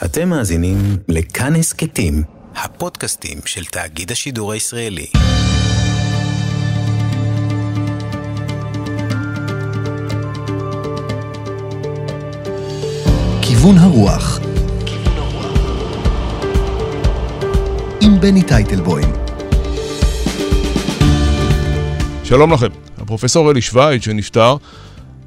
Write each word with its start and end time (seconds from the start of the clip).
אתם 0.00 0.28
מאזינים 0.28 0.76
לכאן 1.08 1.56
הסכתים, 1.56 2.22
הפודקאסטים 2.54 3.38
של 3.44 3.64
תאגיד 3.64 4.12
השידור 4.12 4.52
הישראלי. 4.52 5.06
כיוון 13.42 13.78
הרוח 13.78 14.40
עם 18.00 18.20
בני 18.20 18.42
טייטלבוים 18.42 19.12
שלום 22.24 22.52
לכם, 22.52 22.66
הפרופסור 22.98 23.50
אלי 23.50 23.60
שווייד 23.60 24.02
שנפטר 24.02 24.56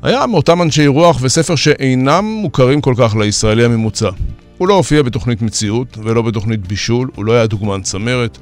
היה 0.04 0.27
מאותם 0.27 0.61
אנשי 0.61 0.88
רוח 0.88 1.20
וספר 1.21 1.55
שאינם 1.55 2.25
מוכרים 2.25 2.82
כל 2.82 2.93
כך 2.97 3.16
לישראלי 3.16 3.66
הממוצע. 3.66 4.09
הוא 4.57 4.67
לא 4.67 4.73
הופיע 4.73 5.01
בתוכנית 5.01 5.41
מציאות 5.41 5.97
ולא 6.03 6.21
בתוכנית 6.21 6.68
בישול, 6.68 7.09
הוא 7.15 7.25
לא 7.25 7.32
היה 7.32 7.47
דוגמן 7.47 7.82
צמרת. 7.82 8.37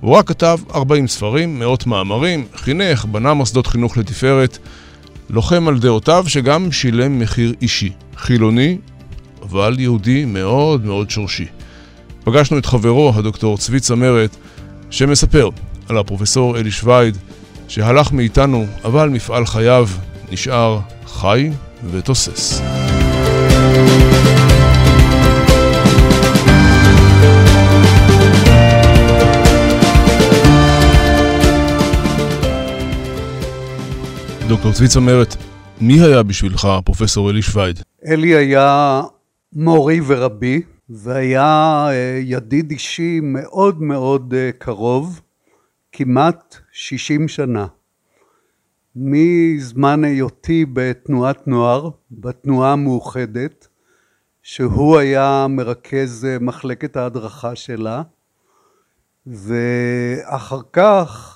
הוא 0.00 0.16
רק 0.16 0.28
כתב 0.28 0.58
40 0.74 1.08
ספרים, 1.08 1.58
מאות 1.58 1.86
מאמרים, 1.86 2.44
חינך, 2.54 3.04
בנה 3.04 3.34
מוסדות 3.34 3.66
חינוך 3.66 3.96
לתפארת, 3.96 4.58
לוחם 5.30 5.68
על 5.68 5.78
דעותיו 5.78 6.24
שגם 6.28 6.72
שילם 6.72 7.18
מחיר 7.18 7.54
אישי. 7.62 7.92
חילוני, 8.16 8.78
אבל 9.42 9.76
יהודי 9.78 10.24
מאוד 10.24 10.84
מאוד 10.84 11.10
שורשי. 11.10 11.46
פגשנו 12.24 12.58
את 12.58 12.66
חברו, 12.66 13.12
הדוקטור 13.16 13.58
צבי 13.58 13.80
צמרת, 13.80 14.36
שמספר 14.90 15.48
על 15.88 15.98
הפרופסור 15.98 16.58
אלי 16.58 16.70
שווייד, 16.70 17.16
שהלך 17.68 18.12
מאיתנו, 18.12 18.66
אבל 18.84 19.08
מפעל 19.08 19.46
חייו 19.46 19.88
נשאר 20.32 20.80
חי 21.06 21.50
ותוסס. 21.90 22.62
דוקטור 34.62 34.78
צבי 34.78 34.88
צמרת, 34.88 35.36
מי 35.80 36.00
היה 36.00 36.22
בשבילך 36.22 36.68
פרופסור 36.84 37.30
אלי 37.30 37.42
שווייד? 37.42 37.80
אלי 38.06 38.34
היה 38.34 39.02
מורי 39.52 40.00
ורבי, 40.06 40.62
והיה 40.90 41.86
אה, 41.90 42.20
ידיד 42.22 42.70
אישי 42.70 43.20
מאוד 43.22 43.82
מאוד 43.82 44.34
אה, 44.34 44.50
קרוב, 44.58 45.20
כמעט 45.92 46.56
60 46.72 47.28
שנה. 47.28 47.66
מזמן 48.96 50.04
היותי 50.04 50.66
בתנועת 50.72 51.48
נוער, 51.48 51.90
בתנועה 52.10 52.72
המאוחדת, 52.72 53.68
שהוא 54.42 54.98
היה 54.98 55.46
מרכז 55.48 56.24
אה, 56.24 56.36
מחלקת 56.40 56.96
ההדרכה 56.96 57.56
שלה, 57.56 58.02
ואחר 59.26 60.60
כך 60.72 61.31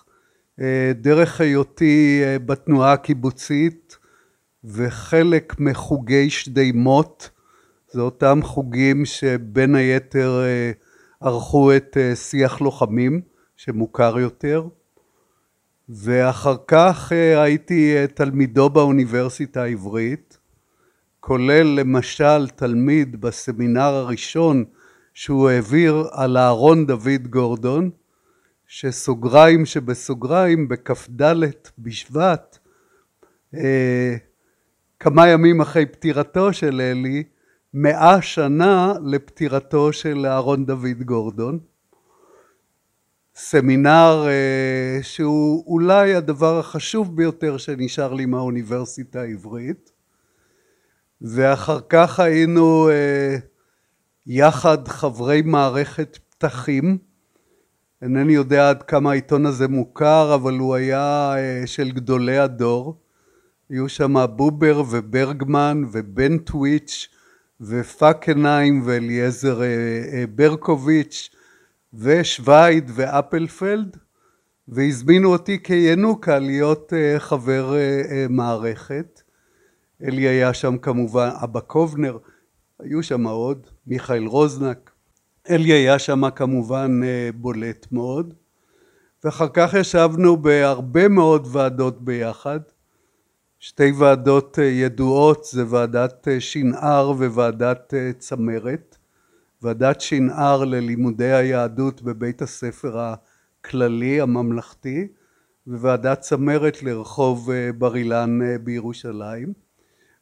דרך 0.95 1.41
היותי 1.41 2.21
אה, 2.25 2.39
בתנועה 2.39 2.93
הקיבוצית 2.93 3.97
וחלק 4.65 5.55
מחוגי 5.59 6.31
שדי 6.31 6.73
מות, 6.73 7.31
זה 7.93 8.01
אותם 8.01 8.41
חוגים 8.43 9.05
שבין 9.05 9.75
היתר 9.75 10.41
ערכו 11.21 11.77
את 11.77 11.97
שיח 12.15 12.61
לוחמים 12.61 13.21
שמוכר 13.57 14.19
יותר. 14.19 14.69
ואחר 15.89 16.57
כך 16.67 17.13
אה, 17.13 17.43
הייתי 17.43 17.97
אה, 17.97 18.07
תלמידו 18.07 18.71
באוניברסיטה 18.71 19.63
העברית, 19.63 20.39
כולל 21.21 21.63
למשל 21.63 22.49
תלמיד 22.49 23.21
בסמינר 23.21 23.81
הראשון 23.81 24.65
שהוא 25.15 25.49
העביר 25.49 26.09
על 26.13 26.37
אהרון 26.37 26.87
דוד 26.87 27.29
גורדון, 27.31 27.91
שסוגריים 28.67 29.67
שבסוגריים 29.67 30.69
בכ"ד 30.69 31.23
בשבט, 31.79 32.59
אה, 33.55 34.17
כמה 35.01 35.29
ימים 35.29 35.61
אחרי 35.61 35.87
פטירתו 35.87 36.53
של 36.53 36.81
אלי, 36.81 37.25
מאה 37.75 38.23
שנה 38.23 38.93
לפטירתו 39.05 39.93
של 39.93 40.27
אהרון 40.27 40.67
דוד 40.67 41.03
גורדון. 41.05 41.59
סמינר 43.35 44.27
אה, 44.29 44.99
שהוא 45.03 45.65
אולי 45.67 46.15
הדבר 46.15 46.59
החשוב 46.59 47.17
ביותר 47.17 47.57
שנשאר 47.57 48.15
לי 48.15 48.27
מהאוניברסיטה 48.27 49.21
העברית 49.21 49.93
ואחר 51.21 51.81
כך 51.89 52.21
היינו 52.21 52.89
אה, 52.91 53.37
יחד 54.27 54.89
חברי 54.89 55.43
מערכת 55.43 56.19
פתחים 56.29 56.99
אינני 58.03 58.33
יודע 58.33 58.71
עד 58.71 58.83
כמה 58.83 59.11
העיתון 59.11 59.47
הזה 59.47 59.69
מוכר 59.69 60.35
אבל 60.35 60.59
הוא 60.59 60.75
היה 60.75 61.35
אה, 61.37 61.67
של 61.67 61.91
גדולי 61.91 62.39
הדור 62.39 63.01
היו 63.71 63.89
שם 63.89 64.15
בובר 64.37 64.83
וברגמן 64.91 65.85
ובן 65.93 66.39
טוויץ' 66.39 67.09
ופקנהיים 67.61 68.83
ואליעזר 68.85 69.61
ברקוביץ' 70.35 71.31
ושווייד 71.95 72.91
ואפלפלד 72.95 73.97
והזמינו 74.69 75.33
אותי 75.33 75.63
כינוקה 75.63 76.39
להיות 76.39 76.93
אה, 76.93 77.21
חבר 77.21 77.75
אה, 77.75 78.03
אה, 78.11 78.27
מערכת. 78.31 79.23
אלי 80.03 80.29
היה 80.29 80.55
שם 80.55 80.79
כמובן, 80.79 81.29
אבא 81.43 81.61
קובנר, 81.61 82.19
היו 82.79 83.03
שם 83.03 83.27
עוד, 83.27 83.67
מיכאל 83.87 84.27
רוזנק. 84.27 84.91
אלי 85.51 85.73
היה 85.73 85.99
שם 85.99 86.31
כמובן 86.31 87.01
בולט 87.35 87.87
מאוד. 87.93 88.35
ואחר 89.25 89.49
כך 89.53 89.75
ישבנו 89.75 90.37
בהרבה 90.37 91.09
מאוד 91.09 91.49
ועדות 91.53 92.05
ביחד. 92.05 92.61
שתי 93.61 93.93
ועדות 93.99 94.59
ידועות 94.63 95.45
זה 95.45 95.65
ועדת 95.69 96.29
שנער 96.39 97.11
וועדת 97.11 97.95
צמרת. 98.19 98.97
ועדת 99.63 100.01
שנער 100.01 100.65
ללימודי 100.65 101.33
היהדות 101.33 102.03
בבית 102.03 102.43
הספר 102.43 102.99
הכללי 102.99 104.21
הממלכתי 104.21 105.09
וועדת 105.67 106.21
צמרת 106.21 106.83
לרחוב 106.83 107.51
אה, 107.51 107.71
בר 107.79 107.97
אילן 107.97 108.43
אה, 108.43 108.59
בירושלים 108.59 109.53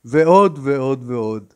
ועוד 0.04 0.58
ועוד 0.62 1.04
ועוד 1.06 1.54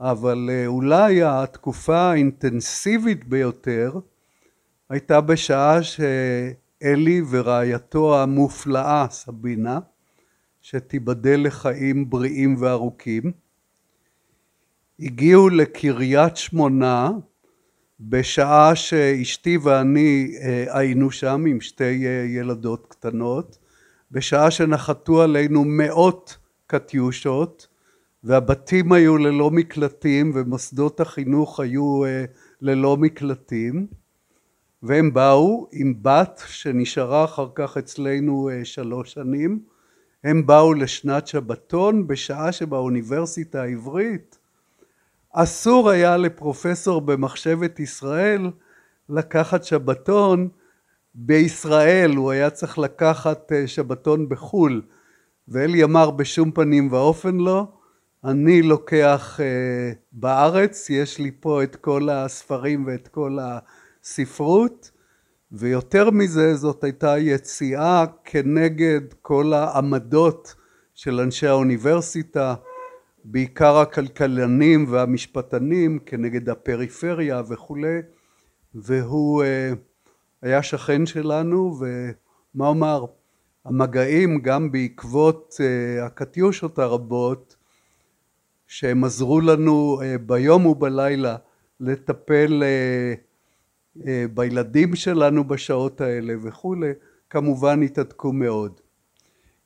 אבל 0.00 0.50
אה, 0.52 0.66
אולי 0.66 1.22
התקופה 1.22 1.98
האינטנסיבית 1.98 3.24
ביותר 3.24 3.92
הייתה 4.88 5.20
בשעה 5.20 5.82
שאלי 5.82 7.22
ורעייתו 7.30 8.22
המופלאה 8.22 9.06
סבינה 9.10 9.78
שתיבדל 10.60 11.40
לחיים 11.44 12.10
בריאים 12.10 12.56
וארוכים 12.58 13.32
הגיעו 15.00 15.48
לקריית 15.48 16.36
שמונה 16.36 17.10
בשעה 18.00 18.76
שאשתי 18.76 19.56
ואני 19.56 20.34
אה, 20.42 20.78
היינו 20.78 21.10
שם 21.10 21.44
עם 21.48 21.60
שתי 21.60 22.06
אה, 22.06 22.24
ילדות 22.28 22.86
קטנות 22.86 23.58
בשעה 24.10 24.50
שנחתו 24.50 25.22
עלינו 25.22 25.64
מאות 25.64 26.36
קטיושות 26.66 27.68
והבתים 28.24 28.92
היו 28.92 29.18
ללא 29.18 29.50
מקלטים 29.50 30.32
ומוסדות 30.34 31.00
החינוך 31.00 31.60
היו 31.60 32.04
אה, 32.04 32.24
ללא 32.60 32.96
מקלטים. 32.96 33.86
והם 34.82 35.14
באו 35.14 35.68
עם 35.72 35.94
בת 36.02 36.42
שנשארה 36.46 37.24
אחר 37.24 37.48
כך 37.54 37.76
אצלנו 37.76 38.50
שלוש 38.64 39.12
שנים. 39.12 39.60
הם 40.24 40.46
באו 40.46 40.74
לשנת 40.74 41.26
שבתון 41.26 42.06
בשעה 42.06 42.52
שבאוניברסיטה 42.52 43.62
העברית 43.62 44.38
אסור 45.32 45.90
היה 45.90 46.16
לפרופסור 46.16 47.00
במחשבת 47.00 47.80
ישראל 47.80 48.50
לקחת 49.08 49.64
שבתון. 49.64 50.48
בישראל, 51.14 52.16
הוא 52.16 52.30
היה 52.30 52.50
צריך 52.50 52.78
לקחת 52.78 53.52
אה, 53.52 53.66
שבתון 53.66 54.28
בחו"ל 54.28 54.82
ואלי 55.48 55.84
אמר 55.84 56.10
בשום 56.10 56.50
פנים 56.50 56.92
ואופן 56.92 57.36
לא, 57.36 57.72
אני 58.24 58.62
לוקח 58.62 59.40
אה, 59.40 59.92
בארץ, 60.12 60.90
יש 60.90 61.18
לי 61.18 61.30
פה 61.40 61.62
את 61.62 61.76
כל 61.76 62.08
הספרים 62.08 62.86
ואת 62.86 63.08
כל 63.08 63.38
הספרות 63.40 64.90
ויותר 65.52 66.10
מזה 66.10 66.54
זאת 66.54 66.84
הייתה 66.84 67.18
יציאה 67.18 68.04
כנגד 68.24 69.00
כל 69.22 69.52
העמדות 69.52 70.54
של 70.94 71.20
אנשי 71.20 71.46
האוניברסיטה 71.46 72.54
בעיקר 73.24 73.76
הכלכלנים 73.76 74.86
והמשפטנים 74.88 75.98
כנגד 76.06 76.48
הפריפריה 76.48 77.42
וכולי 77.48 77.98
והוא 78.74 79.42
אה, 79.42 79.72
היה 80.42 80.62
שכן 80.62 81.06
שלנו 81.06 81.78
ומה 81.80 82.68
אומר? 82.68 83.04
המגעים 83.64 84.42
גם 84.42 84.72
בעקבות 84.72 85.54
אה, 85.60 86.06
הקטיושות 86.06 86.78
הרבות 86.78 87.56
שהם 88.72 89.04
עזרו 89.04 89.40
לנו 89.40 90.00
אה, 90.02 90.18
ביום 90.18 90.66
ובלילה 90.66 91.36
לטפל 91.80 92.62
אה, 92.62 93.14
אה, 94.06 94.24
בילדים 94.34 94.94
שלנו 94.94 95.44
בשעות 95.44 96.00
האלה 96.00 96.34
וכולי, 96.42 96.92
כמובן 97.30 97.82
התהדקו 97.82 98.32
מאוד. 98.32 98.80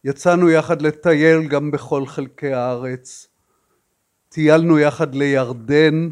יצאנו 0.05 0.51
יחד 0.51 0.83
לטייל 0.83 1.49
גם 1.49 1.71
בכל 1.71 2.07
חלקי 2.07 2.53
הארץ, 2.53 3.29
טיילנו 4.29 4.79
יחד 4.79 5.15
לירדן 5.15 6.09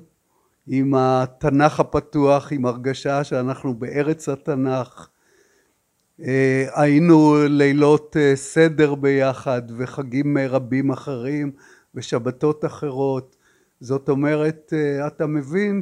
עם 0.67 0.95
התנ"ך 0.95 1.81
הפתוח, 1.81 2.53
עם 2.53 2.67
הרגשה 2.67 3.25
שאנחנו 3.25 3.75
בארץ 3.75 4.29
התנ"ך, 4.29 5.09
היינו 6.75 7.37
לילות 7.49 8.17
סדר 8.35 8.95
ביחד 8.95 9.63
וחגים 9.77 10.39
רבים 10.39 10.91
אחרים 10.91 11.53
ושבתות 11.95 12.65
אחרות, 12.65 13.37
זאת 13.81 14.09
אומרת 14.09 14.73
אתה 15.07 15.27
מבין 15.27 15.81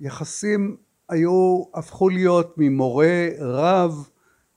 שהיחסים 0.00 0.76
היו, 1.08 1.62
הפכו 1.74 2.08
להיות 2.08 2.54
ממורה 2.58 3.28
רב 3.40 4.08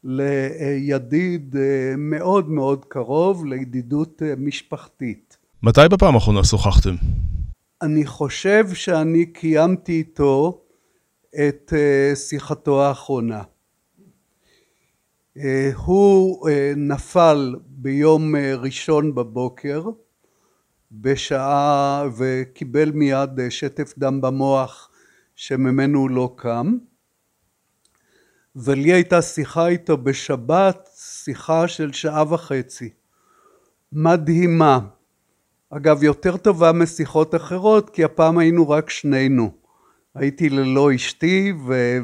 לידיד 0.04 1.56
אה, 1.56 1.94
מאוד 1.98 2.50
מאוד 2.50 2.86
קרוב, 2.86 3.46
לידידות 3.46 4.22
אה, 4.26 4.34
משפחתית. 4.38 5.38
מתי 5.64 5.82
בפעם 5.92 6.16
האחרונה 6.16 6.44
שוחחתם? 6.44 6.96
אני 7.82 8.06
חושב 8.06 8.66
שאני 8.74 9.26
קיימתי 9.26 9.92
איתו 9.92 10.62
את 11.48 11.74
אה, 11.76 12.16
שיחתו 12.16 12.84
האחרונה. 12.84 13.42
הוא 15.76 16.50
נפל 16.78 17.56
ביום 17.68 18.36
ראשון 18.36 19.16
בבוקר 19.16 19.84
בשעה 21.02 22.08
וקיבל 22.18 22.92
מיד 22.92 23.30
שטף 23.50 23.94
דם 23.98 24.22
במוח 24.22 24.90
שממנו 25.36 26.00
הוא 26.00 26.10
לא 26.10 26.34
קם 26.36 26.78
ולי 28.56 28.94
הייתה 28.94 29.22
שיחה 29.22 29.68
איתו 29.68 29.98
בשבת, 29.98 30.90
שיחה 30.96 31.68
של 31.68 31.94
שעה 31.94 32.34
וחצי. 32.34 32.90
מדהימה. 33.94 34.80
אגב, 35.70 36.04
יותר 36.04 36.38
טובה 36.38 36.72
משיחות 36.72 37.36
אחרות, 37.36 37.90
כי 37.90 38.04
הפעם 38.04 38.38
היינו 38.38 38.70
רק 38.70 38.90
שנינו. 38.90 39.52
הייתי 40.16 40.50
ללא 40.50 40.96
אשתי 40.96 41.54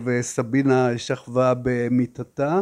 וסבינה 0.06 0.98
שכבה 0.98 1.54
במיטתה, 1.64 2.62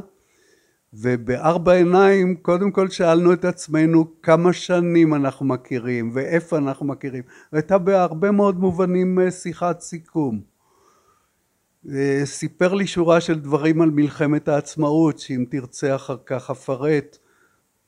ובארבע 0.94 1.74
עיניים 1.74 2.36
קודם 2.36 2.72
כל 2.72 2.90
שאלנו 2.90 3.34
את 3.34 3.46
עצמנו 3.46 4.22
כמה 4.22 4.54
שנים 4.54 5.14
אנחנו 5.14 5.46
מכירים 5.46 6.12
ואיפה 6.14 6.58
אנחנו 6.58 6.86
מכירים. 6.86 7.24
והייתה 7.54 7.78
בהרבה 7.78 8.32
מאוד 8.32 8.60
מובנים 8.60 9.20
אה, 9.20 9.32
שיחת 9.32 9.80
סיכום. 9.80 10.42
סיפר 12.24 12.74
לי 12.74 12.88
שורה 12.88 13.22
של 13.22 13.40
דברים 13.40 13.82
על 13.82 13.92
מלחמת 13.92 14.48
העצמאות 14.48 15.20
שאם 15.20 15.46
תרצה 15.50 15.96
אחר 15.96 16.18
כך 16.26 16.50
אפרט 16.50 17.18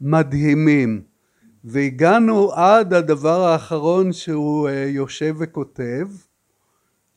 מדהימים 0.01 1.01
והגענו 1.63 2.51
עד 2.53 2.93
הדבר 2.93 3.41
האחרון 3.41 4.13
שהוא 4.13 4.69
אה, 4.69 4.85
יושב 4.87 5.35
וכותב 5.39 6.07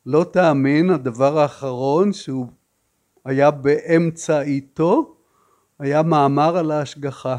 לא 0.07 0.25
תאמין 0.33 0.91
הדבר 0.91 1.39
האחרון 1.39 2.13
שהוא 2.13 2.47
היה 3.25 3.51
באמצע 3.51 4.43
איתו 4.43 5.13
היה 5.85 6.03
מאמר 6.03 6.57
על 6.57 6.71
ההשגחה 6.71 7.37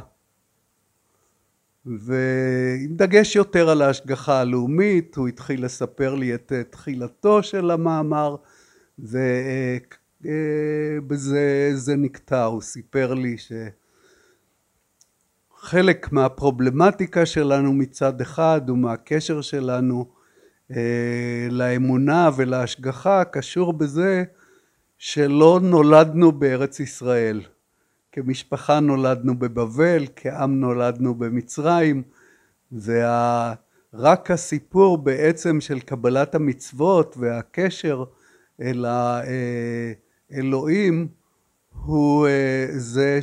ועם 1.86 2.96
דגש 2.96 3.36
יותר 3.36 3.70
על 3.70 3.82
ההשגחה 3.82 4.40
הלאומית 4.40 5.16
הוא 5.16 5.28
התחיל 5.28 5.66
לספר 5.66 6.16
לי 6.16 6.36
את 6.36 6.52
תחילתו 6.70 7.44
של 7.44 7.72
המאמר 7.72 8.36
ובזה 9.00 9.32
זה 11.74 11.96
נקטע, 11.96 12.44
הוא 12.44 12.62
סיפר 12.62 13.14
לי 13.14 13.36
שחלק 15.62 16.12
מהפרובלמטיקה 16.12 17.26
שלנו 17.26 17.74
מצד 17.74 18.22
אחד 18.22 18.62
ומהקשר 18.68 19.42
שלנו 19.42 20.12
אה, 20.72 21.48
לאמונה 21.52 22.30
ולהשגחה 22.36 23.24
קשור 23.24 23.74
בזה 23.74 24.24
שלא 24.98 25.60
נולדנו 25.64 26.32
בארץ 26.32 26.80
ישראל. 26.80 27.42
כמשפחה 28.16 28.80
נולדנו 28.80 29.40
בבבל, 29.40 30.06
כעם 30.16 30.60
נולדנו 30.60 31.16
במצרים, 31.16 32.04
ורק 32.72 34.32
הסיפור 34.32 34.98
בעצם 34.98 35.62
של 35.62 35.80
קבלת 35.80 36.36
המצוות 36.36 37.16
והקשר 37.20 38.04
אל 38.62 38.86
האלוהים 40.32 41.08
הוא 41.72 42.28
אה, 42.28 42.68
זה 42.78 43.20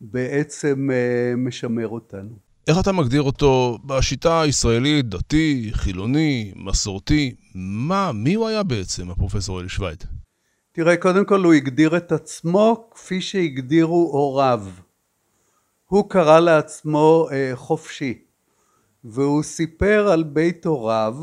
שבעצם 0.00 0.90
אה, 0.92 1.36
משמר 1.36 1.88
אותנו. 1.88 2.30
איך 2.68 2.76
אתה 2.80 2.92
מגדיר 2.92 3.22
אותו 3.22 3.78
בשיטה 3.84 4.40
הישראלית, 4.40 5.08
דתי, 5.08 5.70
חילוני, 5.72 6.52
מסורתי? 6.56 7.34
מה, 7.54 8.12
מי 8.12 8.34
הוא 8.34 8.48
היה 8.48 8.62
בעצם, 8.62 9.10
הפרופסור 9.10 9.60
אלי 9.60 9.68
שווייד? 9.68 10.04
תראה, 10.76 10.96
קודם 10.96 11.24
כל 11.24 11.44
הוא 11.44 11.52
הגדיר 11.52 11.96
את 11.96 12.12
עצמו 12.12 12.88
כפי 12.90 13.20
שהגדירו 13.20 14.10
הוריו. 14.12 14.62
הוא 15.86 16.10
קרא 16.10 16.40
לעצמו 16.40 17.28
אה, 17.32 17.50
חופשי, 17.54 18.24
והוא 19.04 19.42
סיפר 19.42 20.08
על 20.08 20.22
בית 20.22 20.66
הוריו 20.66 21.16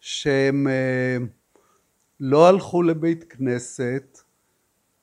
שהם 0.00 0.68
אה, 0.68 1.16
לא 2.20 2.48
הלכו 2.48 2.82
לבית 2.82 3.24
כנסת 3.24 4.18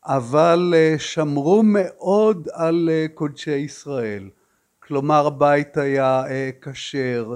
אבל 0.06 0.74
אה, 0.75 0.95
שמרו 0.98 1.63
מאוד 1.63 2.48
על 2.53 2.89
אה, 2.92 3.06
קודשי 3.13 3.51
ישראל 3.56 4.30
כלומר 4.80 5.27
הבית 5.27 5.77
היה 5.77 6.24
כשר 6.62 7.36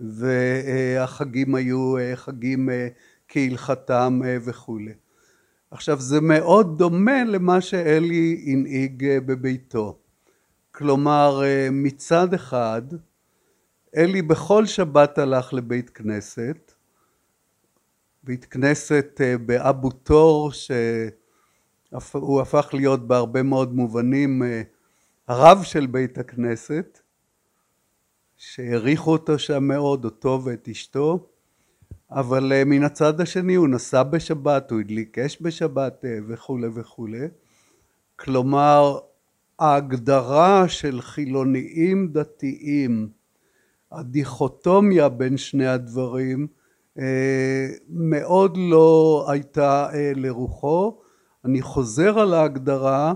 והחגים 0.00 1.54
היו 1.54 1.94
חגים 2.14 2.68
כהלכתם 3.28 4.20
וכולי 4.44 4.92
עכשיו 5.70 6.00
זה 6.00 6.20
מאוד 6.20 6.78
דומה 6.78 7.24
למה 7.24 7.60
שאלי 7.60 8.44
הנהיג 8.46 9.04
בביתו. 9.26 9.98
כלומר 10.72 11.42
מצד 11.72 12.34
אחד 12.34 12.82
אלי 13.96 14.22
בכל 14.22 14.66
שבת 14.66 15.18
הלך 15.18 15.54
לבית 15.54 15.90
כנסת 15.90 16.72
בית 18.26 18.44
כנסת 18.44 19.20
אה, 19.20 19.38
באבו 19.38 19.90
תור 19.90 20.52
שהוא 20.52 22.40
הפך 22.40 22.70
להיות 22.72 23.08
בהרבה 23.08 23.42
מאוד 23.42 23.74
מובנים 23.74 24.42
אה, 24.42 24.62
הרב 25.28 25.62
של 25.62 25.86
בית 25.86 26.18
הכנסת 26.18 27.00
שהעריכו 28.36 29.12
אותו 29.12 29.38
שם 29.38 29.64
מאוד, 29.64 30.04
אותו 30.04 30.40
ואת 30.44 30.68
אשתו 30.68 31.28
אבל 32.10 32.52
אה, 32.52 32.64
מן 32.64 32.82
הצד 32.82 33.20
השני 33.20 33.54
הוא 33.54 33.68
נסע 33.68 34.02
בשבת, 34.02 34.70
הוא 34.70 34.80
הדליק 34.80 35.18
אש 35.18 35.38
בשבת 35.40 36.04
וכולי 36.28 36.68
וכולי 36.74 37.28
כלומר 38.16 38.98
ההגדרה 39.58 40.68
של 40.68 41.00
חילוניים 41.00 42.12
דתיים 42.12 43.08
הדיכוטומיה 43.92 45.08
בין 45.08 45.36
שני 45.36 45.66
הדברים 45.66 46.46
מאוד 47.88 48.56
לא 48.56 49.26
הייתה 49.28 49.88
אה, 49.94 50.12
לרוחו. 50.14 50.98
אני 51.44 51.62
חוזר 51.62 52.18
על 52.18 52.34
ההגדרה 52.34 53.14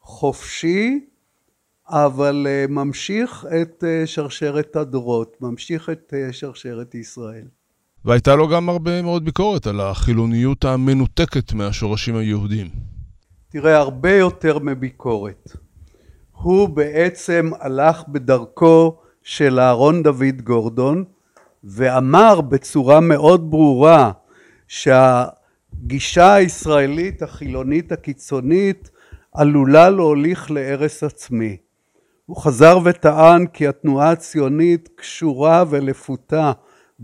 חופשי 0.00 1.06
אבל 1.88 2.46
אה, 2.48 2.64
ממשיך 2.68 3.46
את 3.62 3.84
אה, 3.84 4.06
שרשרת 4.06 4.76
הדורות, 4.76 5.36
ממשיך 5.40 5.90
את 5.90 6.14
שרשרת 6.32 6.94
ישראל. 6.94 7.46
והייתה 8.04 8.34
לו 8.34 8.48
גם 8.48 8.68
הרבה 8.68 9.02
מאוד 9.02 9.24
ביקורת 9.24 9.66
על 9.66 9.80
החילוניות 9.80 10.64
המנותקת 10.64 11.52
מהשורשים 11.52 12.16
היהודיים. 12.16 12.68
תראה, 13.48 13.76
הרבה 13.76 14.12
יותר 14.16 14.58
מביקורת. 14.58 15.52
הוא 16.32 16.68
בעצם 16.68 17.50
הלך 17.60 18.02
בדרכו 18.08 18.96
של 19.22 19.60
אהרון 19.60 20.02
דוד 20.02 20.42
גורדון, 20.44 21.04
ואמר 21.64 22.40
בצורה 22.40 23.00
מאוד 23.00 23.50
ברורה 23.50 24.12
שהגישה 24.68 26.34
הישראלית 26.34 27.22
החילונית 27.22 27.92
הקיצונית 27.92 28.90
עלולה 29.32 29.90
להוליך 29.90 30.50
להרס 30.50 31.02
עצמי. 31.02 31.56
הוא 32.26 32.36
חזר 32.36 32.78
וטען 32.84 33.46
כי 33.46 33.68
התנועה 33.68 34.10
הציונית 34.10 34.88
קשורה 34.96 35.64
ולפותה 35.70 36.52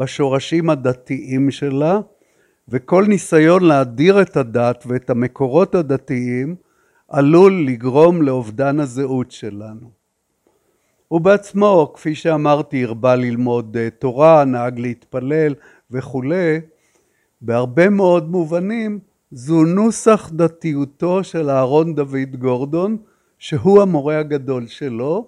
בשורשים 0.00 0.70
הדתיים 0.70 1.50
שלה 1.50 2.00
וכל 2.68 3.04
ניסיון 3.08 3.64
להדיר 3.64 4.22
את 4.22 4.36
הדת 4.36 4.84
ואת 4.86 5.10
המקורות 5.10 5.74
הדתיים 5.74 6.56
עלול 7.08 7.64
לגרום 7.66 8.22
לאובדן 8.22 8.80
הזהות 8.80 9.30
שלנו. 9.30 9.90
הוא 11.08 11.20
בעצמו, 11.20 11.92
כפי 11.94 12.14
שאמרתי, 12.14 12.84
הרבה 12.84 13.14
ללמוד 13.16 13.76
אה, 13.76 13.88
תורה, 13.98 14.44
נהג 14.44 14.78
להתפלל 14.78 15.54
וכולי. 15.90 16.60
בהרבה 17.40 17.88
מאוד 17.88 18.30
מובנים 18.30 18.98
זו 19.30 19.64
נוסח 19.64 20.30
דתיותו 20.32 21.24
של 21.24 21.50
אהרון 21.50 21.94
דוד 21.94 22.36
גורדון, 22.38 22.96
שהוא 23.38 23.82
המורה 23.82 24.18
הגדול 24.18 24.66
שלו, 24.66 25.26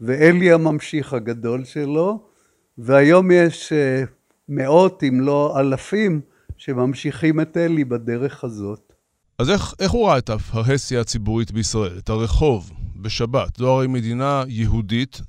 ואלי 0.00 0.52
הממשיך 0.52 1.12
הגדול 1.14 1.64
שלו, 1.64 2.33
והיום 2.78 3.30
יש 3.30 3.72
אה, 3.72 4.04
מאות 4.48 5.02
אם 5.02 5.20
לא 5.20 5.60
אלפים 5.60 6.20
שממשיכים 6.56 7.40
את 7.40 7.56
אלי 7.56 7.84
בדרך 7.84 8.44
הזאת. 8.44 8.92
אז 9.38 9.50
איך, 9.50 9.74
איך 9.80 9.90
הוא 9.90 10.08
ראה 10.08 10.18
את 10.18 10.30
הפרהסיה 10.30 11.00
הציבורית 11.00 11.52
בישראל, 11.52 11.98
את 11.98 12.08
הרחוב, 12.08 12.70
בשבת? 12.96 13.56
זו 13.56 13.76
הרי 13.76 13.86
מדינה 13.86 14.44
יהודית, 14.48 15.20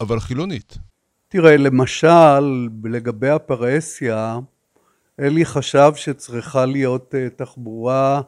אבל 0.00 0.20
חילונית. 0.20 0.78
תראה, 1.28 1.56
למשל, 1.56 2.68
לגבי 2.84 3.28
הפרהסיה, 3.28 4.38
אלי 5.20 5.44
חשב 5.44 5.92
שצריכה 5.96 6.66
להיות 6.66 7.14
אה, 7.14 7.28
תחבורה 7.36 8.20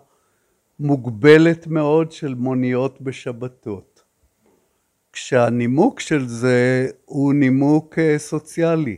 מוגבלת 0.81 1.67
מאוד 1.67 2.13
של 2.13 2.35
מוניות 2.35 3.01
בשבתות. 3.01 3.96
כשהנימוק 5.17 6.01
של 6.01 6.29
זה 6.29 6.89
הוא 7.05 7.35
נימוק 7.35 7.99
אה, 7.99 8.19
סוציאלי. 8.19 8.97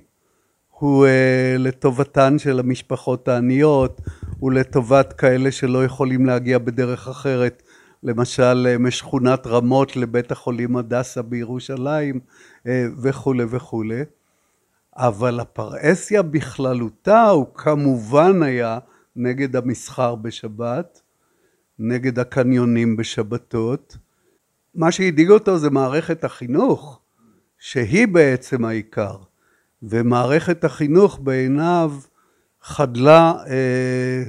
הוא 0.70 1.06
uh, 1.06 1.58
לטובתן 1.58 2.38
של 2.38 2.58
המשפחות 2.58 3.28
העניות, 3.28 4.00
הוא 4.38 4.52
לטובת 4.52 5.12
כאלה 5.12 5.52
שלא 5.52 5.84
יכולים 5.84 6.26
להגיע 6.26 6.58
בדרך 6.58 7.08
אחרת, 7.08 7.62
למשל 8.02 8.66
uh, 8.74 8.78
משכונת 8.78 9.46
רמות 9.46 9.96
לבית 9.96 10.32
החולים 10.32 10.76
הדסה 10.76 11.22
בירושלים 11.22 12.20
וכולי 13.02 13.44
וכולי. 13.50 14.02
אבל 14.96 15.40
הפרהסיה 15.40 16.22
בכללותה 16.22 17.24
הוא 17.24 17.46
כמובן 17.54 18.42
היה 18.42 18.78
נגד 19.16 19.56
המסחר 19.56 20.14
בשבת, 20.14 21.00
נגד 21.78 22.18
הקניונים 22.18 22.96
בשבתות. 22.96 23.96
מה 24.78 24.92
שהדאיג 24.92 25.30
אותו 25.30 25.58
זה 25.58 25.70
מערכת 25.70 26.24
החינוך, 26.24 27.00
שהיא 27.58 28.08
בעצם 28.08 28.64
העיקר. 28.64 29.16
ומערכת 29.82 30.64
החינוך 30.64 31.18
בעיניו 31.22 31.92
חדלה 32.62 33.32
אה, 33.50 34.22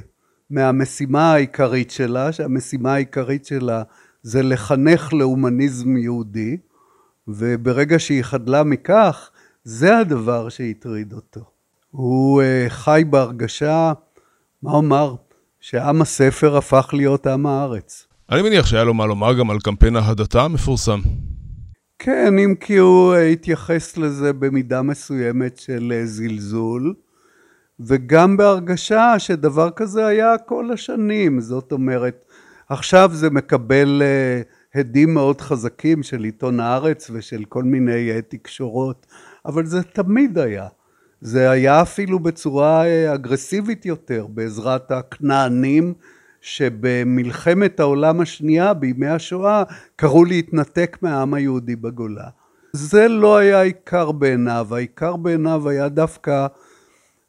מהמשימה 0.50 1.32
העיקרית 1.32 1.90
שלה, 1.90 2.32
שהמשימה 2.32 2.94
העיקרית 2.94 3.46
שלה 3.46 3.82
זה 4.22 4.42
לחנך 4.42 5.12
להומניזם 5.12 5.96
יהודי, 5.96 6.56
וברגע 7.28 7.98
שהיא 7.98 8.22
חדלה 8.22 8.62
מכך, 8.62 9.30
זה 9.64 9.98
הדבר 9.98 10.48
שהטריד 10.48 11.12
אותו. 11.12 11.40
הוא 11.90 12.42
אה, 12.42 12.66
חי 12.68 13.02
בהרגשה, 13.10 13.92
מה 14.62 14.72
אומר, 14.72 15.14
שעם 15.60 16.02
הספר 16.02 16.56
הפך 16.56 16.90
להיות 16.92 17.26
עם 17.26 17.46
הארץ. 17.46 18.09
אני 18.30 18.42
מניח 18.42 18.66
שהיה 18.66 18.84
לו 18.84 18.94
מה 18.94 19.06
לומר 19.06 19.38
גם 19.38 19.50
על 19.50 19.58
קמפיין 19.58 19.96
ההדתה 19.96 20.42
המפורסם. 20.42 21.00
כן, 21.98 22.38
אם 22.38 22.54
כי 22.54 22.76
הוא 22.76 23.14
אה, 23.14 23.26
התייחס 23.26 23.96
לזה 23.96 24.32
במידה 24.32 24.82
מסוימת 24.82 25.58
של 25.58 25.92
אה, 25.96 26.06
זלזול, 26.06 26.94
וגם 27.80 28.36
בהרגשה 28.36 29.18
שדבר 29.18 29.70
כזה 29.70 30.06
היה 30.06 30.38
כל 30.38 30.72
השנים. 30.72 31.40
זאת 31.40 31.72
אומרת, 31.72 32.24
עכשיו 32.68 33.10
זה 33.12 33.30
מקבל 33.30 34.02
אה, 34.04 34.42
הדים 34.74 35.14
מאוד 35.14 35.40
חזקים 35.40 36.02
של 36.02 36.24
עיתון 36.24 36.60
הארץ 36.60 37.10
ושל 37.12 37.44
כל 37.48 37.64
מיני 37.64 38.10
תקשורות, 38.28 39.06
אבל 39.46 39.66
זה 39.66 39.82
תמיד 39.82 40.38
היה. 40.38 40.66
זה 41.20 41.50
היה 41.50 41.82
אפילו 41.82 42.18
בצורה 42.18 42.84
אגרסיבית 43.14 43.86
יותר, 43.86 44.26
בעזרת 44.26 44.90
הכנענים 44.90 45.94
שבמלחמת 46.40 47.80
העולם 47.80 48.20
השנייה, 48.20 48.74
בימי 48.74 49.08
השואה, 49.08 49.62
קראו 49.96 50.24
להתנתק 50.24 50.98
מהעם 51.02 51.34
היהודי 51.34 51.76
בגולה. 51.76 52.28
זה 52.72 53.08
לא 53.08 53.36
היה 53.36 53.62
עיקר 53.62 54.12
בעיניו, 54.12 54.68
העיקר 54.70 55.16
בעיניו 55.16 55.68
היה 55.68 55.88
דווקא, 55.88 56.46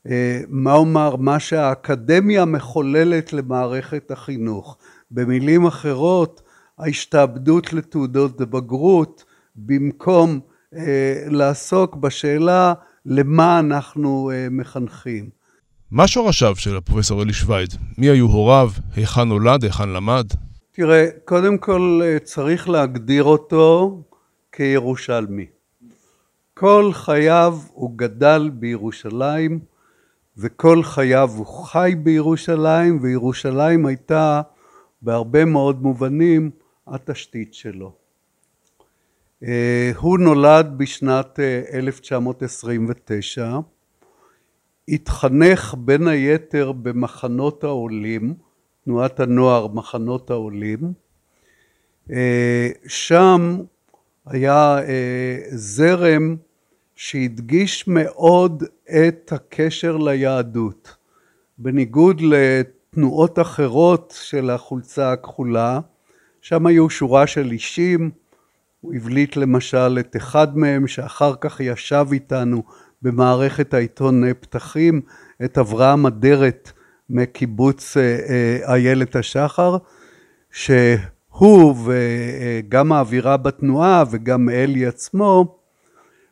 אה, 0.08 0.41
מה 0.50 0.74
אומר, 0.74 1.15
מה 1.15 1.39
שהאקדמיה 1.39 2.46
מחוללת 2.46 3.34
למערכת 3.34 4.12
החינוך. 4.12 4.77
במילים 5.12 5.65
אחרות, 5.65 6.41
ההשתעבדות 6.80 7.74
לתעודות 7.74 8.38
בגרות, 8.38 9.25
במקום 9.56 10.39
אה, 10.75 11.24
לעסוק 11.27 11.96
בשאלה 11.96 12.74
למה 13.06 13.60
אנחנו 13.60 14.32
אה, 14.34 14.48
מחנכים. 14.51 15.40
מה 15.91 16.07
שורשיו 16.07 16.55
של 16.55 16.77
הפרופסור 16.77 17.24
אלי 17.24 17.33
שווייד? 17.33 17.69
מי 17.98 18.10
היו 18.10 18.25
הוריו? 18.25 18.69
היכן 18.95 19.21
נולד? 19.21 19.63
היכן 19.63 19.89
למד? 19.89 20.27
תראה, 20.71 21.07
קודם 21.25 21.57
כל 21.57 22.01
אה, 22.03 22.19
צריך 22.19 22.69
להגדיר 22.69 23.24
אותו 23.24 24.01
כירושלמי. 24.51 25.45
כל 26.53 26.91
חייו 26.93 27.57
הוא 27.74 27.91
גדל 27.95 28.50
בירושלים, 28.53 29.60
וכל 30.38 30.83
חייו 30.83 31.29
הוא 31.38 31.45
חי 31.45 31.93
בירושלים, 32.03 33.00
וירושלים 33.01 33.86
הייתה 33.86 34.41
בהרבה 35.01 35.45
מאוד 35.45 35.81
מובנים 35.81 36.51
התשתית 36.88 37.53
שלו. 37.53 37.93
אה, 39.43 39.91
הוא 39.98 40.19
נולד 40.19 40.74
בשנת 40.77 41.39
1929, 41.74 43.43
אה, 43.43 43.60
התחנך 44.88 45.76
בין 45.78 46.08
היתר 46.08 46.72
במחנות 46.72 47.64
העולים, 47.64 48.34
תנועת 48.86 49.20
הנוער 49.20 49.68
מחנות 49.68 50.30
העולים. 50.30 50.94
אה, 52.12 52.70
שם 52.88 53.62
היה 54.26 54.80
אה, 54.80 55.38
זרם 55.52 56.36
שהדגיש 56.96 57.88
מאוד 57.88 58.64
את 58.86 59.32
הקשר 59.32 59.98
ליהדות. 59.98 60.96
בניגוד 61.58 62.22
לתנועות 62.22 63.40
אחרות 63.40 64.14
של 64.22 64.50
החולצה 64.50 65.12
הכחולה, 65.12 65.80
שם 66.42 66.66
היו 66.66 66.90
שורה 66.90 67.28
של 67.28 67.52
אישים, 67.52 68.12
הוא 68.82 68.94
הבליט 68.94 69.36
למשל 69.36 69.98
את 70.00 70.16
אחד 70.16 70.58
מהם 70.58 70.88
שאחר 70.88 71.34
כך 71.42 71.60
ישב 71.60 72.06
איתנו 72.12 72.64
במערכת 73.01 73.74
העיתון 73.74 74.34
פתחים 74.34 75.01
את 75.46 75.58
אברהם 75.58 76.05
אדרת 76.05 76.72
מקיבוץ 77.10 77.98
אה, 77.98 78.20
אה, 78.29 78.74
איילת 78.74 79.15
השחר, 79.15 79.77
שהוא 80.51 81.75
וגם 81.86 82.91
האווירה 82.91 83.38
בתנועה 83.38 84.03
וגם 84.12 84.50
אלי 84.50 84.86
עצמו 84.86 85.58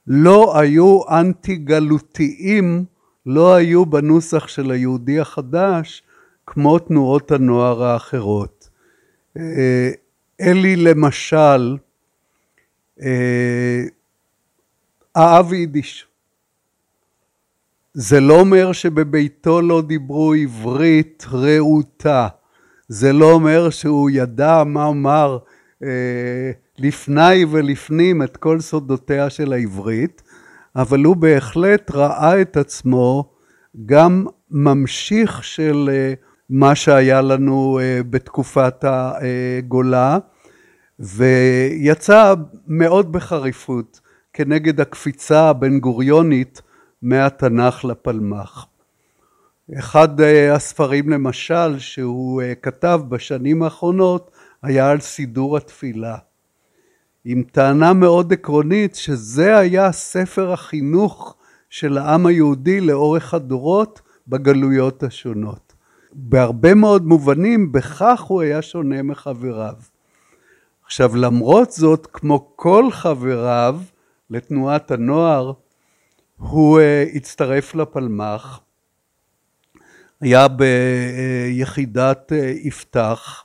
לא 0.07 0.59
היו 0.59 0.99
אנטי 1.09 1.55
גלותיים, 1.55 2.85
לא 3.25 3.55
היו 3.55 3.85
בנוסח 3.85 4.47
של 4.47 4.71
היהודי 4.71 5.19
החדש 5.19 6.03
כמו 6.45 6.79
תנועות 6.79 7.31
הנוער 7.31 7.83
האחרות. 7.83 8.69
אה, 9.37 9.91
אלי 10.41 10.75
למשל 10.75 11.77
אהב 15.17 15.53
יידיש. 15.53 16.08
זה 17.93 18.19
לא 18.19 18.39
אומר 18.39 18.71
שבביתו 18.71 19.61
לא 19.61 19.81
דיברו 19.81 20.33
עברית 20.33 21.25
רהוטה. 21.31 22.27
זה 22.87 23.13
לא 23.13 23.31
אומר 23.31 23.69
שהוא 23.69 24.09
ידע 24.09 24.63
מה 24.65 24.87
אמר 24.87 25.37
אה, 25.83 26.51
לפני 26.77 27.45
ולפנים 27.49 28.23
את 28.23 28.37
כל 28.37 28.59
סודותיה 28.59 29.29
של 29.29 29.53
העברית, 29.53 30.21
אבל 30.75 31.03
הוא 31.03 31.15
בהחלט 31.15 31.91
ראה 31.91 32.41
את 32.41 32.57
עצמו 32.57 33.31
גם 33.85 34.25
ממשיך 34.51 35.43
של 35.43 35.89
אה, 35.93 36.13
מה 36.49 36.75
שהיה 36.75 37.21
לנו 37.21 37.79
אה, 37.81 37.99
בתקופת 38.09 38.83
הגולה, 38.87 40.17
ויצא 40.99 42.33
מאוד 42.67 43.11
בחריפות 43.11 43.99
כנגד 44.33 44.81
הקפיצה 44.81 45.49
הבן 45.49 45.79
גוריונית 45.79 46.61
מהתנ"ך 47.01 47.85
לפלמ"ח. 47.85 48.67
אחד 49.77 50.21
אה, 50.21 50.55
הספרים 50.55 51.09
למשל 51.09 51.79
שהוא 51.79 52.41
אה, 52.41 52.55
כתב 52.55 53.01
בשנים 53.09 53.63
האחרונות 53.63 54.31
היה 54.63 54.89
על 54.89 54.99
סידור 54.99 55.57
התפילה. 55.57 56.17
עם 57.25 57.43
טענה 57.51 57.93
מאוד 57.93 58.33
עקרונית 58.33 58.95
שזה 58.95 59.57
היה 59.57 59.91
ספר 59.91 60.51
החינוך 60.51 61.35
של 61.69 61.97
העם 61.97 62.25
היהודי 62.25 62.81
לאורך 62.81 63.33
הדורות 63.33 64.01
בגלויות 64.27 65.03
השונות. 65.03 65.73
בהרבה 66.13 66.73
מאוד 66.73 67.05
מובנים 67.05 67.71
בכך 67.71 68.21
הוא 68.21 68.41
היה 68.41 68.61
שונה 68.61 69.03
מחבריו. 69.03 69.73
עכשיו 70.85 71.15
למרות 71.15 71.71
זאת 71.71 72.07
כמו 72.13 72.51
כל 72.55 72.91
חבריו 72.91 73.79
לתנועת 74.29 74.91
הנוער, 74.91 75.51
הוא 76.39 76.79
הצטרף 77.13 77.75
לפלמ"ח, 77.75 78.59
היה 80.21 80.47
ביחידת 80.47 82.31
יפתח, 82.63 83.43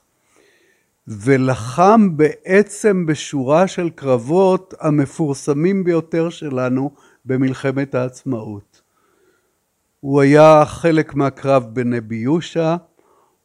ולחם 1.07 2.17
בעצם 2.17 3.07
בשורה 3.07 3.67
של 3.67 3.91
קרבות 3.91 4.75
המפורסמים 4.81 5.85
ביותר 5.85 6.31
שלנו 6.31 6.95
במלחמת 7.25 7.95
העצמאות. 7.95 8.83
הוא 10.01 10.21
היה 10.21 10.63
חלק 10.67 11.15
מהקרב 11.15 11.65
בנבי 11.73 12.17
יושע, 12.17 12.77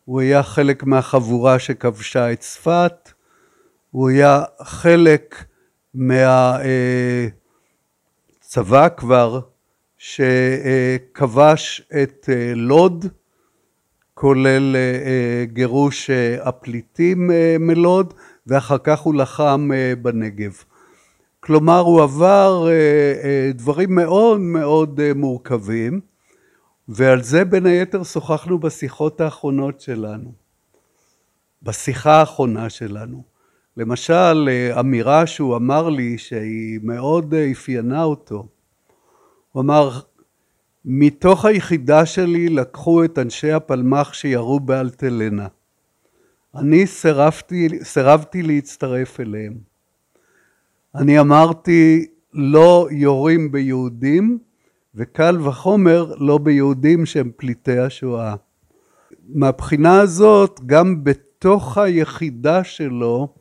הוא 0.06 0.22
היה 0.22 0.44
חלק 0.44 0.84
מהחבורה 0.84 1.60
שכבשה 1.60 2.32
את 2.32 2.40
צפת, 2.40 3.12
הוא 3.92 4.10
היה 4.10 4.44
חלק 4.62 5.46
מהצבא 8.50 8.88
כבר 8.98 9.40
שכבש 9.98 11.82
את 12.04 12.30
לוד 12.56 13.06
כולל 14.14 14.76
אה, 14.76 14.80
אה, 14.80 15.46
גירוש 15.46 16.10
אה, 16.10 16.38
הפליטים 16.42 17.32
מלוד 17.60 18.14
ואחר 18.48 18.78
כך 18.78 19.00
הוא 19.00 19.16
לחם 19.16 19.70
בנגב. 20.02 20.64
כלומר 21.40 21.80
הוא 21.80 22.02
עבר 22.02 22.68
דברים 23.54 23.96
מאוד 23.96 24.40
מאוד 24.40 25.00
מורכבים 25.16 26.02
ועל 26.88 27.24
זה 27.24 27.46
בין 27.46 27.66
היתר 27.66 28.04
שוחחנו 28.04 28.60
בשיחות 28.60 29.22
האחרונות 29.22 29.82
שלנו, 29.82 30.32
בשיחה 31.64 32.12
האחרונה 32.12 32.70
שלנו. 32.70 33.39
למשל 33.80 34.50
אמירה 34.80 35.28
שהוא 35.28 35.56
אמר 35.56 35.90
לי 35.90 36.18
שהיא 36.18 36.80
מאוד 36.84 37.34
אפיינה 37.52 38.04
אותו, 38.04 38.48
הוא 39.52 39.62
אמר 39.62 40.00
מתוך 40.86 41.46
היחידה 41.46 42.06
שלי 42.06 42.50
לקחו 42.50 43.04
את 43.04 43.20
אנשי 43.20 43.52
הפלמ"ח 43.52 44.14
שירו 44.14 44.60
באלטלנה. 44.60 45.48
אני 46.56 46.88
סירבתי, 46.88 47.70
סירבתי 47.84 48.42
להצטרף 48.44 49.20
אליהם. 49.20 49.54
אני 50.96 51.20
אמרתי 51.20 52.06
לא 52.34 52.88
יורים 52.92 53.52
ביהודים 53.52 54.38
וקל 54.96 55.38
וחומר 55.42 56.14
לא 56.18 56.38
ביהודים 56.38 57.06
שהם 57.06 57.32
פליטי 57.36 57.80
השואה. 57.80 58.36
מהבחינה 59.30 60.02
הזאת 60.02 60.60
גם 60.66 61.04
בתוך 61.04 61.78
היחידה 61.78 62.64
שלו 62.64 63.39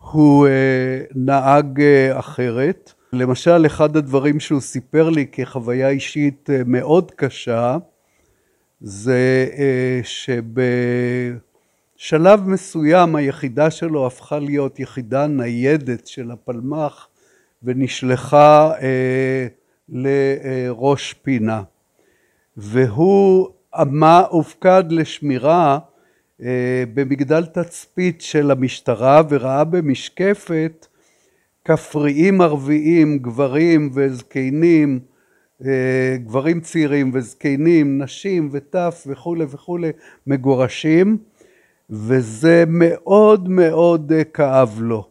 הוא 0.00 0.46
אה, 0.46 0.52
נהג 1.14 1.80
אה, 1.80 2.18
אחרת. 2.18 2.92
למשל 3.12 3.66
אחד 3.66 3.96
הדברים 3.96 4.40
שהוא 4.40 4.60
סיפר 4.60 5.10
לי 5.10 5.26
כחוויה 5.32 5.88
אישית 5.88 6.50
אה, 6.50 6.62
מאוד 6.66 7.10
קשה 7.10 7.76
זה 8.80 9.46
שבשלב 11.96 12.48
מסוים 12.48 13.16
היחידה 13.16 13.70
שלו 13.70 14.06
הפכה 14.06 14.38
להיות 14.38 14.80
יחידה 14.80 15.26
ניידת 15.26 16.06
של 16.06 16.30
הפלמ"ח 16.30 17.08
ונשלחה 17.62 18.72
לראש 19.88 21.12
פינה. 21.12 21.62
והוא 22.56 23.48
מה 23.86 24.22
הופקד 24.30 24.84
לשמירה 24.90 25.78
במגדל 26.94 27.46
תצפית 27.46 28.20
של 28.20 28.50
המשטרה 28.50 29.22
וראה 29.28 29.64
במשקפת 29.64 30.86
כפריים 31.64 32.40
ערביים, 32.40 33.18
גברים 33.18 33.90
וזקנים, 33.94 35.00
אה, 35.64 36.16
גברים 36.26 36.60
צעירים 36.60 37.10
וזקנים, 37.14 38.02
נשים 38.02 38.48
וטף 38.52 39.04
וכולי 39.06 39.44
וכולי, 39.48 39.90
מגורשים, 40.26 41.18
וזה 41.90 42.64
מאוד 42.66 43.48
מאוד 43.48 44.12
אה, 44.12 44.24
כאב 44.24 44.78
לו. 44.80 45.08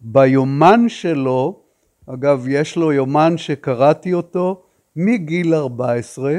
ביומן 0.00 0.88
שלו, 0.88 1.60
אגב 2.06 2.46
יש 2.48 2.76
לו 2.76 2.92
יומן 2.92 3.36
שקראתי 3.36 4.12
אותו 4.14 4.62
מגיל 4.96 5.54
14, 5.54 6.38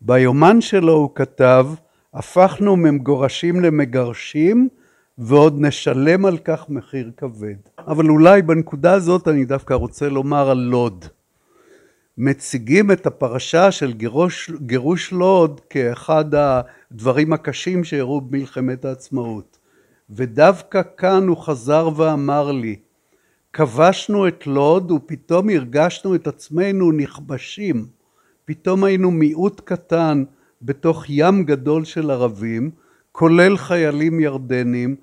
ביומן 0.00 0.60
שלו 0.60 0.92
הוא 0.92 1.10
כתב 1.14 1.66
הפכנו 2.16 2.76
ממגורשים 2.76 3.60
למגרשים 3.60 4.68
ועוד 5.18 5.60
נשלם 5.60 6.26
על 6.26 6.38
כך 6.38 6.68
מחיר 6.68 7.10
כבד. 7.16 7.56
אבל 7.78 8.08
אולי 8.10 8.42
בנקודה 8.42 8.92
הזאת 8.92 9.28
אני 9.28 9.44
דווקא 9.44 9.74
רוצה 9.74 10.08
לומר 10.08 10.50
על 10.50 10.58
לוד. 10.58 11.04
מציגים 12.18 12.90
את 12.90 13.06
הפרשה 13.06 13.70
של 13.70 13.92
גירוש, 13.92 14.50
גירוש 14.60 15.12
לוד 15.12 15.60
כאחד 15.70 16.24
הדברים 16.34 17.32
הקשים 17.32 17.84
שאירעו 17.84 18.20
במלחמת 18.20 18.84
העצמאות. 18.84 19.58
ודווקא 20.10 20.82
כאן 20.96 21.28
הוא 21.28 21.36
חזר 21.36 21.88
ואמר 21.96 22.52
לי, 22.52 22.76
כבשנו 23.52 24.28
את 24.28 24.46
לוד 24.46 24.90
ופתאום 24.90 25.50
הרגשנו 25.50 26.14
את 26.14 26.26
עצמנו 26.26 26.92
נכבשים. 26.92 27.86
פתאום 28.44 28.84
היינו 28.84 29.10
מיעוט 29.10 29.60
קטן 29.64 30.24
בתוך 30.62 31.04
ים 31.08 31.44
גדול 31.44 31.84
של 31.84 32.10
ערבים, 32.10 32.70
כולל 33.12 33.56
חיילים 33.56 34.20
ירדנים, 34.20 34.96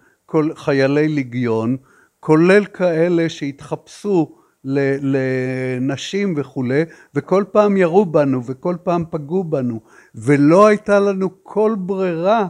חיילי 0.55 1.07
ליגיון, 1.07 1.77
כולל 2.19 2.65
כאלה 2.65 3.29
שהתחפשו 3.29 4.35
לנשים 4.65 6.33
וכולי, 6.37 6.83
וכל 7.15 7.43
פעם 7.51 7.77
ירו 7.77 8.05
בנו 8.05 8.45
וכל 8.45 8.75
פעם 8.83 9.03
פגעו 9.09 9.43
בנו, 9.43 9.79
ולא 10.15 10.67
הייתה 10.67 10.99
לנו 10.99 11.29
כל 11.43 11.75
ברירה 11.77 12.47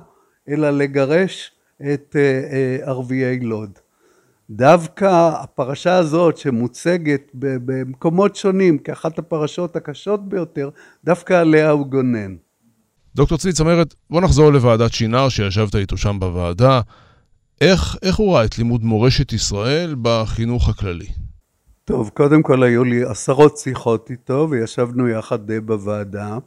אלא 0.49 0.69
לגרש 0.69 1.51
את 1.93 2.15
אה, 2.15 2.21
אה, 2.21 2.77
ערביי 2.85 3.39
לוד. 3.39 3.79
דווקא 4.49 5.31
הפרשה 5.33 5.95
הזאת 5.95 6.37
שמוצגת 6.37 7.31
במקומות 7.33 8.35
שונים 8.35 8.77
כאחת 8.77 9.19
הפרשות 9.19 9.75
הקשות 9.75 10.29
ביותר, 10.29 10.69
דווקא 11.03 11.33
עליה 11.33 11.69
הוא 11.69 11.87
גונן. 11.87 12.35
דוקטור 13.15 13.37
צבי 13.37 13.53
צמרת, 13.53 13.93
בוא 14.09 14.21
נחזור 14.21 14.51
לוועדת 14.51 14.93
שינר 14.93 15.29
שישבת 15.29 15.75
איתו 15.75 15.97
שם 15.97 16.17
בוועדה. 16.19 16.81
איך, 17.61 17.97
איך 18.01 18.15
הוא 18.15 18.35
ראה 18.35 18.45
את 18.45 18.57
לימוד 18.57 18.83
מורשת 18.83 19.33
ישראל 19.33 19.95
בחינוך 20.01 20.69
הכללי? 20.69 21.07
טוב, 21.85 22.09
קודם 22.13 22.43
כל 22.43 22.63
היו 22.63 22.83
לי 22.83 23.03
עשרות 23.03 23.57
שיחות 23.57 24.11
איתו 24.11 24.47
וישבנו 24.49 25.09
יחד 25.09 25.51
בוועדה. 25.65 26.37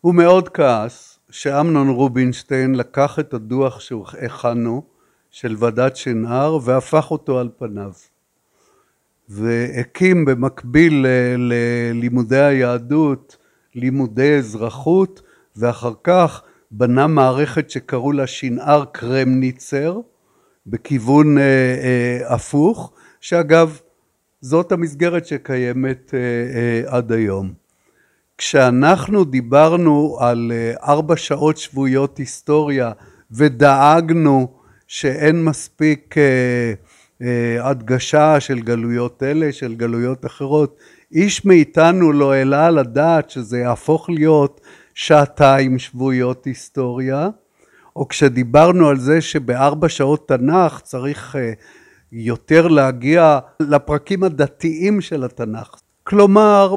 הוא 0.00 0.14
מאוד 0.14 0.48
כעס 0.48 1.18
שאמנון 1.30 1.88
רובינשטיין 1.88 2.74
לקח 2.74 3.18
את 3.18 3.34
הדוח 3.34 3.80
שהכנו 3.80 4.82
של 5.30 5.56
ועדת 5.58 5.96
שנהר 5.96 6.58
והפך 6.62 7.10
אותו 7.10 7.38
על 7.38 7.48
פניו. 7.58 7.92
והקים 9.28 10.24
במקביל 10.24 11.06
ללימודי 11.38 12.40
היהדות 12.40 13.36
לימודי 13.76 14.36
אזרחות 14.38 15.22
ואחר 15.56 15.92
כך 16.04 16.42
בנה 16.70 17.06
מערכת 17.06 17.70
שקראו 17.70 18.12
לה 18.12 18.26
שנהר 18.26 18.84
קרמניצר 18.92 20.00
בכיוון 20.66 21.38
אה, 21.38 21.42
אה, 21.42 22.34
הפוך, 22.34 22.92
שאגב 23.20 23.80
זאת 24.40 24.72
המסגרת 24.72 25.26
שקיימת 25.26 26.14
אה, 26.14 26.18
אה, 26.18 26.96
עד 26.96 27.12
היום. 27.12 27.52
כשאנחנו 28.38 29.24
דיברנו 29.24 30.16
על 30.20 30.52
אה, 30.54 30.74
ארבע 30.92 31.16
שעות 31.16 31.56
שבועיות 31.56 32.18
היסטוריה 32.18 32.92
ודאגנו 33.30 34.48
שאין 34.86 35.44
מספיק 35.44 36.18
אה, 36.18 36.72
אה, 37.22 37.68
הדגשה 37.68 38.40
של 38.40 38.60
גלויות 38.60 39.22
אלה, 39.22 39.52
של 39.52 39.74
גלויות 39.74 40.26
אחרות, 40.26 40.76
איש 41.12 41.44
מאיתנו 41.44 42.12
לא 42.12 42.32
העלה 42.32 42.66
על 42.66 42.78
הדעת 42.78 43.30
שזה 43.30 43.58
יהפוך 43.58 44.10
להיות 44.10 44.60
שעתיים 44.94 45.78
שבועיות 45.78 46.44
היסטוריה, 46.44 47.28
או 47.96 48.08
כשדיברנו 48.08 48.88
על 48.88 48.98
זה 48.98 49.20
שבארבע 49.20 49.88
שעות 49.88 50.28
תנ"ך 50.28 50.80
צריך 50.80 51.36
אה, 51.36 51.52
יותר 52.12 52.68
להגיע 52.68 53.38
לפרקים 53.60 54.24
הדתיים 54.24 55.00
של 55.00 55.24
התנ"ך. 55.24 55.74
כלומר, 56.04 56.74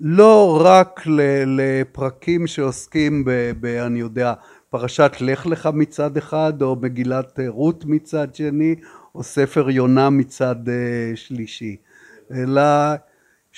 לא 0.00 0.62
רק 0.64 1.02
לפרקים 1.46 2.46
שעוסקים 2.46 3.24
ב, 3.24 3.30
ב... 3.60 3.66
אני 3.66 4.00
יודע, 4.00 4.32
פרשת 4.70 5.12
לך 5.20 5.46
לך 5.46 5.68
מצד 5.74 6.16
אחד, 6.16 6.62
או 6.62 6.76
מגילת 6.76 7.38
רות 7.48 7.84
מצד 7.84 8.34
שני, 8.34 8.74
או 9.14 9.22
ספר 9.22 9.70
יונה 9.70 10.10
מצד 10.10 10.68
אה, 10.68 11.12
שלישי, 11.14 11.76
אלא 12.34 12.62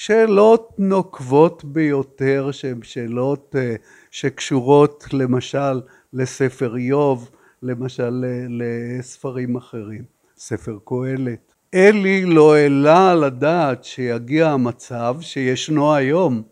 שאלות 0.00 0.72
נוקבות 0.78 1.64
ביותר 1.64 2.50
שהן 2.52 2.82
שאלות 2.82 3.56
אה, 3.58 3.74
שקשורות 4.10 5.04
למשל 5.12 5.80
לספר 6.12 6.76
איוב, 6.76 7.30
למשל 7.62 8.24
לספרים 8.48 9.56
אחרים, 9.56 10.02
ספר 10.36 10.78
קהלת. 10.84 11.52
אלי 11.74 12.24
לא 12.24 12.54
העלה 12.54 13.10
על 13.10 13.24
הדעת 13.24 13.84
שיגיע 13.84 14.50
המצב 14.50 15.16
שישנו 15.20 15.94
היום, 15.94 16.42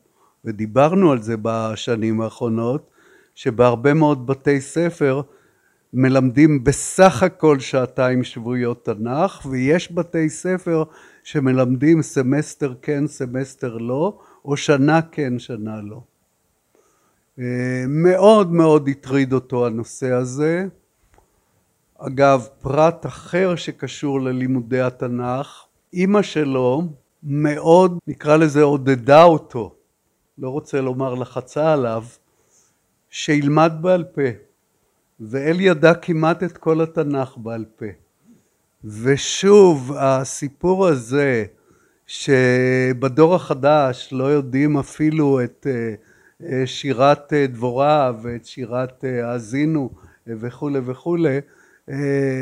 ודיברנו 0.44 1.12
על 1.12 1.22
זה 1.22 1.34
בשנים 1.42 2.20
האחרונות, 2.20 2.90
שבהרבה 3.34 3.94
מאוד 3.94 4.26
בתי 4.26 4.60
ספר 4.60 5.20
מלמדים 5.92 6.64
בסך 6.64 7.22
הכל 7.22 7.60
שעתיים 7.60 8.24
שבועיות 8.24 8.84
תנ"ך, 8.84 9.46
ויש 9.50 9.92
בתי 9.92 10.28
ספר 10.28 10.84
שמלמדים 11.26 12.02
סמסטר 12.02 12.74
כן, 12.82 13.06
סמסטר 13.06 13.76
לא, 13.76 14.18
או 14.44 14.56
שנה 14.56 15.02
כן, 15.02 15.38
שנה 15.38 15.80
לא. 15.82 16.00
אה, 17.38 17.84
מאוד 17.88 18.52
מאוד 18.52 18.88
הטריד 18.88 19.32
אותו 19.32 19.66
הנושא 19.66 20.12
הזה. 20.12 20.66
אגב, 21.98 22.46
פרט 22.60 23.06
אחר 23.06 23.56
שקשור 23.56 24.20
ללימודי 24.20 24.80
התנ"ך, 24.80 25.64
אימא 25.92 26.22
שלו 26.22 26.82
מאוד, 27.22 27.98
נקרא 28.06 28.36
לזה, 28.36 28.62
עודדה 28.62 29.24
אותו, 29.24 29.74
לא 30.38 30.50
רוצה 30.50 30.80
לומר 30.80 31.14
לחצה 31.14 31.72
עליו, 31.72 32.04
שילמד 33.10 33.72
בעל 33.80 34.04
פה. 34.04 34.28
ואל 35.20 35.60
ידע 35.60 35.94
כמעט 35.94 36.42
את 36.42 36.58
כל 36.58 36.80
התנ"ך 36.80 37.36
בעל 37.36 37.64
פה. 37.76 38.05
ושוב, 38.84 39.92
הסיפור 39.96 40.86
הזה, 40.86 41.44
שבדור 42.06 43.34
החדש 43.34 44.08
לא 44.12 44.24
יודעים 44.24 44.78
אפילו 44.78 45.44
את 45.44 45.66
אה, 45.70 45.94
אה, 46.46 46.66
שירת 46.66 47.32
אה, 47.32 47.46
דבורה 47.46 48.12
ואת 48.22 48.46
שירת 48.46 49.04
האזינו 49.04 49.90
וכולי 50.26 50.78
וכולי, 50.86 51.38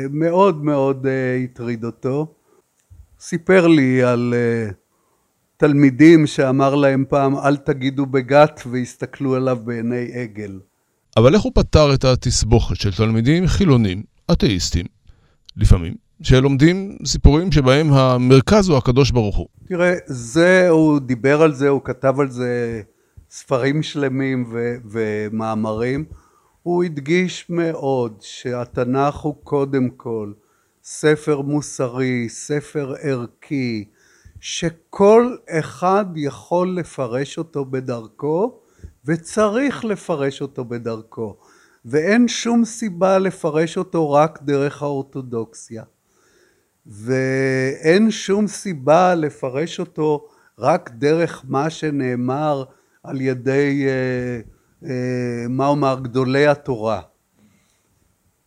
מאוד 0.09 0.63
מאוד 0.63 1.07
הטריד 1.43 1.83
אותו. 1.83 2.33
סיפר 3.19 3.67
לי 3.67 4.03
על 4.03 4.33
תלמידים 5.57 6.27
שאמר 6.27 6.75
להם 6.75 7.05
פעם 7.09 7.37
אל 7.37 7.57
תגידו 7.57 8.05
בגת 8.05 8.61
והסתכלו 8.71 9.35
עליו 9.35 9.57
בעיני 9.63 10.11
עגל. 10.13 10.59
אבל 11.17 11.33
איך 11.33 11.41
הוא 11.41 11.51
פתר 11.55 11.93
את 11.93 12.03
התסבוכת 12.03 12.75
של 12.75 12.91
תלמידים 12.91 13.47
חילונים, 13.47 14.03
אתאיסטים, 14.31 14.85
לפעמים, 15.57 15.93
שלומדים 16.21 16.97
סיפורים 17.05 17.51
שבהם 17.51 17.93
המרכז 17.93 18.69
הוא 18.69 18.77
הקדוש 18.77 19.11
ברוך 19.11 19.37
הוא? 19.37 19.47
תראה, 19.67 19.93
זה, 20.05 20.69
הוא 20.69 20.99
דיבר 20.99 21.41
על 21.41 21.53
זה, 21.53 21.69
הוא 21.69 21.81
כתב 21.83 22.19
על 22.19 22.29
זה 22.29 22.81
ספרים 23.29 23.83
שלמים 23.83 24.45
ו- 24.51 24.75
ומאמרים. 24.91 26.05
הוא 26.63 26.83
הדגיש 26.83 27.45
מאוד 27.49 28.17
שהתנ"ך 28.21 29.15
הוא 29.15 29.35
קודם 29.43 29.89
כל 29.89 30.33
ספר 30.83 31.41
מוסרי, 31.41 32.29
ספר 32.29 32.93
ערכי, 33.01 33.85
שכל 34.39 35.35
אחד 35.49 36.05
יכול 36.15 36.77
לפרש 36.79 37.37
אותו 37.37 37.65
בדרכו 37.65 38.59
וצריך 39.05 39.85
לפרש 39.85 40.41
אותו 40.41 40.65
בדרכו 40.65 41.35
ואין 41.85 42.27
שום 42.27 42.65
סיבה 42.65 43.19
לפרש 43.19 43.77
אותו 43.77 44.11
רק 44.11 44.39
דרך 44.43 44.83
האורתודוקסיה 44.83 45.83
ואין 46.85 48.11
שום 48.11 48.47
סיבה 48.47 49.15
לפרש 49.15 49.79
אותו 49.79 50.27
רק 50.59 50.89
דרך 50.93 51.43
מה 51.47 51.69
שנאמר 51.69 52.63
על 53.03 53.21
ידי 53.21 53.85
אה, 53.87 54.39
אה, 54.89 55.47
מה 55.49 55.67
אומר 55.67 55.99
גדולי 56.01 56.47
התורה 56.47 57.01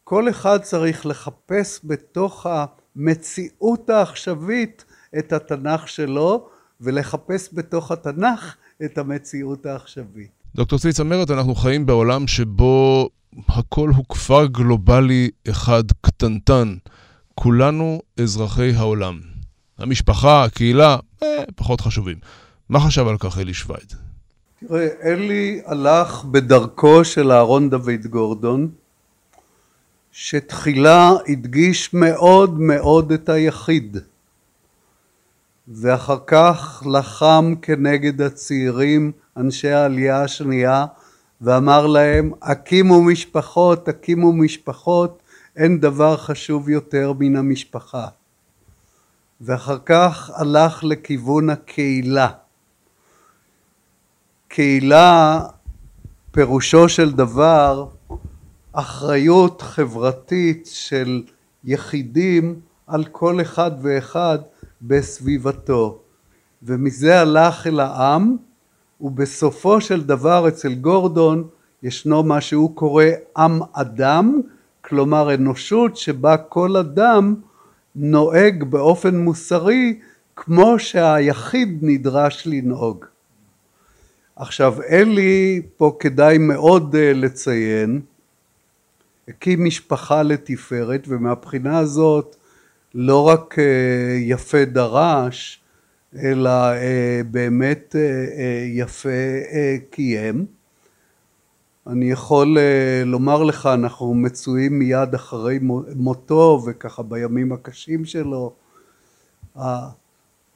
כל 0.05 0.29
אחד 0.31 0.59
צריך 0.62 1.07
לחפש 1.07 1.81
בתוך 1.85 2.46
המציאות 2.96 3.90
העכשווית 3.90 4.85
את 5.18 5.33
התנ"ך 5.33 5.88
שלו 5.88 6.48
ולחפש 6.81 7.48
בתוך 7.53 7.90
התנ"ך 7.90 8.57
את 8.85 8.98
המציאות 8.98 9.66
העכשווית 9.66 10.38
דוקטור 10.55 10.79
צבי 10.79 10.92
צמרת, 10.92 11.31
אנחנו 11.31 11.55
חיים 11.55 11.87
בעולם 11.87 12.27
שבו 12.27 13.09
הכל 13.48 13.90
הוא 13.96 14.05
כפר 14.09 14.46
גלובלי 14.46 15.31
אחד 15.51 15.83
קטנטן. 16.01 16.77
כולנו 17.40 18.03
אזרחי 18.20 18.70
העולם. 18.77 19.20
המשפחה, 19.79 20.44
הקהילה, 20.44 20.96
אה, 21.22 21.44
פחות 21.57 21.81
חשובים. 21.81 22.16
מה 22.68 22.81
חשב 22.81 23.07
על 23.09 23.18
כך 23.18 23.38
אלי 23.38 23.55
שווייד? 23.55 23.92
תראה, 24.61 24.88
אלי 25.05 25.61
הלך 25.66 26.24
בדרכו 26.24 27.05
של 27.05 27.33
אהרון 27.33 27.70
דוד 27.70 28.07
גורדון, 28.11 28.70
שתחילה 30.12 31.12
הדגיש 31.29 31.94
מאוד 31.94 32.61
מאוד 32.61 33.12
את 33.12 33.29
היחיד, 33.29 33.96
ואחר 35.68 36.18
כך 36.27 36.83
לחם 36.92 37.55
כנגד 37.62 38.22
הצעירים 38.22 39.12
אנשי 39.37 39.70
העלייה 39.70 40.22
השנייה 40.22 40.87
ואמר 41.40 41.87
להם 41.87 42.33
הקימו 42.42 43.03
משפחות, 43.03 43.88
הקימו 43.88 44.33
משפחות, 44.33 45.22
אין 45.58 45.80
דבר 45.80 46.16
חשוב 46.16 46.68
יותר 46.68 47.12
מן 47.18 47.36
המשפחה. 47.36 48.06
ואחר 49.40 49.78
כך 49.86 50.30
הלך 50.34 50.84
לכיוון 50.84 51.50
הקהילה. 51.50 52.28
קהילה 54.48 55.40
פירושו 56.30 56.88
של 56.88 57.12
דבר 57.12 57.86
אחריות 58.72 59.62
חברתית 59.62 60.68
של 60.72 61.22
יחידים 61.64 62.60
על 62.86 63.04
כל 63.04 63.40
אחד 63.40 63.70
ואחד 63.82 64.38
בסביבתו 64.82 66.00
ומזה 66.62 67.20
הלך 67.20 67.66
אל 67.66 67.80
העם 67.80 68.36
ובסופו 69.00 69.80
של 69.80 70.04
דבר 70.04 70.48
אצל 70.48 70.74
גורדון 70.74 71.48
ישנו 71.82 72.22
מה 72.22 72.40
שהוא 72.40 72.76
קורא 72.76 73.04
עם 73.36 73.60
אדם, 73.72 74.40
כלומר 74.88 75.35
אנושות 75.35 75.96
שבה 75.96 76.37
כל 76.37 76.77
אדם 76.77 77.35
נוהג 77.96 78.64
באופן 78.64 79.16
מוסרי 79.16 79.98
כמו 80.37 80.79
שהיחיד 80.79 81.79
נדרש 81.83 82.46
לנהוג. 82.46 83.05
עכשיו 84.37 84.83
אלי 84.83 85.62
פה 85.77 85.96
כדאי 86.01 86.38
מאוד 86.38 86.96
אה, 86.96 87.12
לציין 87.12 88.01
הקים 89.29 89.64
משפחה 89.64 90.22
לתפארת 90.22 91.05
ומהבחינה 91.09 91.79
הזאת 91.79 92.37
לא 92.94 93.29
רק 93.29 93.59
אה, 93.59 94.16
יפה 94.20 94.64
דרש 94.64 95.61
אלא 96.22 96.51
אה, 96.51 97.20
באמת 97.31 97.96
יפה 98.68 99.09
קיים. 99.90 100.57
אני 101.88 102.11
יכול 102.11 102.59
לומר 103.05 103.42
לך, 103.42 103.66
אנחנו 103.66 104.14
מצויים 104.14 104.79
מיד 104.79 105.14
אחרי 105.14 105.59
מותו 105.96 106.62
וככה 106.66 107.03
בימים 107.03 107.53
הקשים 107.53 108.05
שלו. 108.05 108.53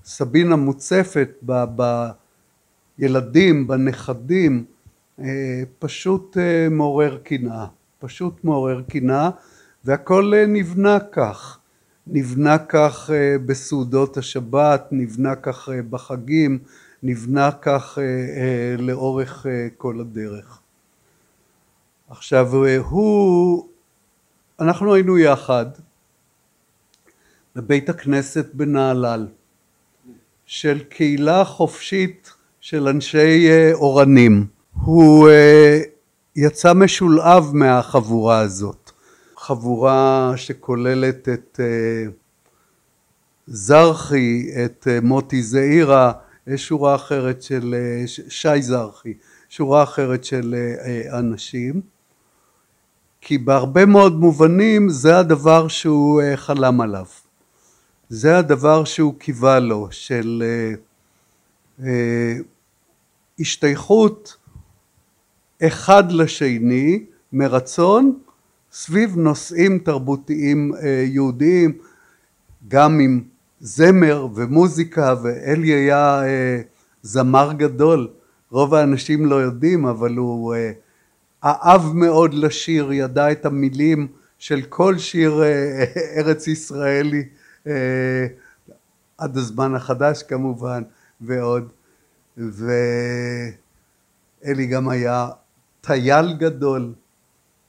סבינה 0.05 0.57
מוצפת 0.57 1.45
בילדים, 2.99 3.67
בנכדים, 3.67 4.65
פשוט 5.79 6.37
מעורר 6.71 7.19
קנאה, 7.19 7.67
פשוט 7.99 8.45
מעורר 8.45 8.83
קנאה 8.83 9.31
והכל 9.85 10.33
נבנה 10.49 10.99
כך. 11.01 11.59
נבנה 12.07 12.59
כך 12.59 13.11
אה, 13.15 13.37
בסעודות 13.47 14.17
השבת, 14.17 14.89
נבנה 14.91 15.37
כך 15.37 15.69
אה, 15.69 15.83
בחגים, 15.91 16.59
נבנה 17.03 17.51
כך 17.53 17.99
אה, 17.99 18.77
לאורך 18.79 19.47
כל 19.77 20.01
הדרך. 20.01 20.62
עכשיו 22.13 22.55
הוא, 22.79 23.69
אנחנו 24.61 24.95
היינו 24.95 25.19
יחד 25.19 25.67
בבית 27.57 27.89
הכנסת 27.89 28.47
בנהלל 28.55 29.29
של 30.47 30.83
קהילה 30.89 31.45
חופשית 31.45 32.33
של 32.61 32.89
אנשי 32.89 33.49
אורנים. 33.73 34.47
הוא 34.75 35.29
יצא 36.37 36.73
משולהב 36.75 37.45
מהחבורה 37.55 38.39
הזאת. 38.39 38.91
חבורה 39.37 40.33
שכוללת 40.37 41.29
את 41.29 41.61
אה, 41.63 42.11
זרחי, 43.47 44.51
את 44.65 44.89
אה, 44.91 44.99
מוטי 45.01 45.43
זעירה, 45.43 46.13
שורה 46.57 46.95
אחרת 46.95 47.43
של 47.43 47.75
אה, 47.75 48.05
שי 48.29 48.63
זרחי, 48.63 49.15
שורה 49.49 49.83
אחרת 49.83 50.25
של 50.25 50.55
אנשים, 51.13 51.81
כי 53.25 53.39
בהרבה 53.39 53.87
מאוד 53.87 54.21
מובנים 54.21 54.89
זה 54.89 55.19
הדבר 55.19 55.69
שהוא 55.69 56.23
חלם 56.37 56.81
עליו, 56.81 57.07
זה 58.09 58.39
הדבר 58.39 58.85
שהוא 58.85 59.15
קיווה 59.19 59.61
לו, 59.61 59.89
של 59.91 60.43
השתייכות 63.39 64.37
אחד 65.63 66.13
לשני 66.13 67.05
מרצון 67.33 68.19
סביב 68.73 69.17
נושאים 69.17 69.79
תרבותיים 69.79 70.73
אה, 70.75 71.05
יהודיים, 71.07 71.79
גם 72.69 73.01
אם 73.01 73.21
זמר 73.61 74.27
ומוזיקה, 74.35 75.15
ואלי 75.23 75.69
היה 75.69 76.25
אה, 76.25 76.61
זמר 77.03 77.53
גדול. 77.53 78.09
רוב 78.51 78.75
האנשים 78.75 79.27
לא 79.27 79.35
יודעים, 79.35 79.87
אבל 79.87 80.17
הוא 80.17 80.55
אה, 81.45 81.53
אהב 81.63 81.95
מאוד 81.95 82.35
לשיר, 82.35 82.93
ידע 82.93 83.33
את 83.33 83.47
המילים 83.47 84.09
של 84.39 84.63
כל 84.69 84.99
שיר 84.99 85.43
אה, 85.43 85.85
ארץ 86.17 86.49
ישראלי, 86.49 87.29
אה, 87.67 88.27
עד 89.19 89.37
הזמן 89.37 89.75
החדש 89.75 90.23
כמובן, 90.23 90.83
ועוד. 91.21 91.69
ואלי 92.37 92.67
גם 94.67 94.89
היה 94.89 95.29
טייל 95.81 96.33
גדול, 96.33 96.93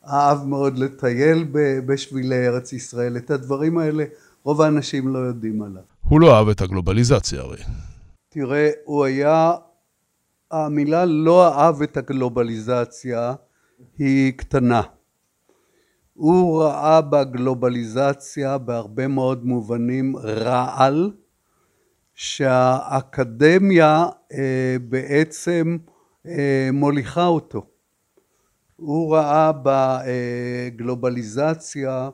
אהב 0.08 0.46
מאוד 0.46 0.78
לטייל 0.78 1.48
בשבילי 1.86 2.48
ארץ 2.48 2.74
ישראל. 2.74 3.18
את 3.18 3.32
הדברים 3.32 3.78
האלה 3.78 4.04
רוב 4.44 4.62
האנשים 4.62 5.14
לא 5.14 5.20
יודעים 5.20 5.62
עליו. 5.62 5.82
הוא 6.02 6.22
לא 6.22 6.38
אהב 6.38 6.50
את 6.50 6.62
הגלובליזציה 6.62 7.42
הרי. 7.42 7.64
תראה, 8.30 8.70
הוא 8.86 9.06
היה, 9.06 9.54
המילה 10.52 11.06
לא 11.06 11.48
אהב 11.48 11.82
את 11.82 11.98
הגלובליזציה 11.98 13.34
היא 13.98 14.32
קטנה. 14.32 14.82
הוא 16.14 16.64
ראה 16.64 17.02
בגלובליזציה 17.02 18.58
בהרבה 18.58 19.08
מאוד 19.08 19.46
מובנים 19.46 20.18
רעל, 20.18 21.12
שהאקדמיה 22.14 24.06
אה, 24.34 24.76
בעצם 24.90 25.78
אה, 26.28 26.70
מוליכה 26.74 27.26
אותו. 27.26 27.66
הוא 28.76 29.16
ראה 29.16 29.52
בגלובליזציה 29.64 32.10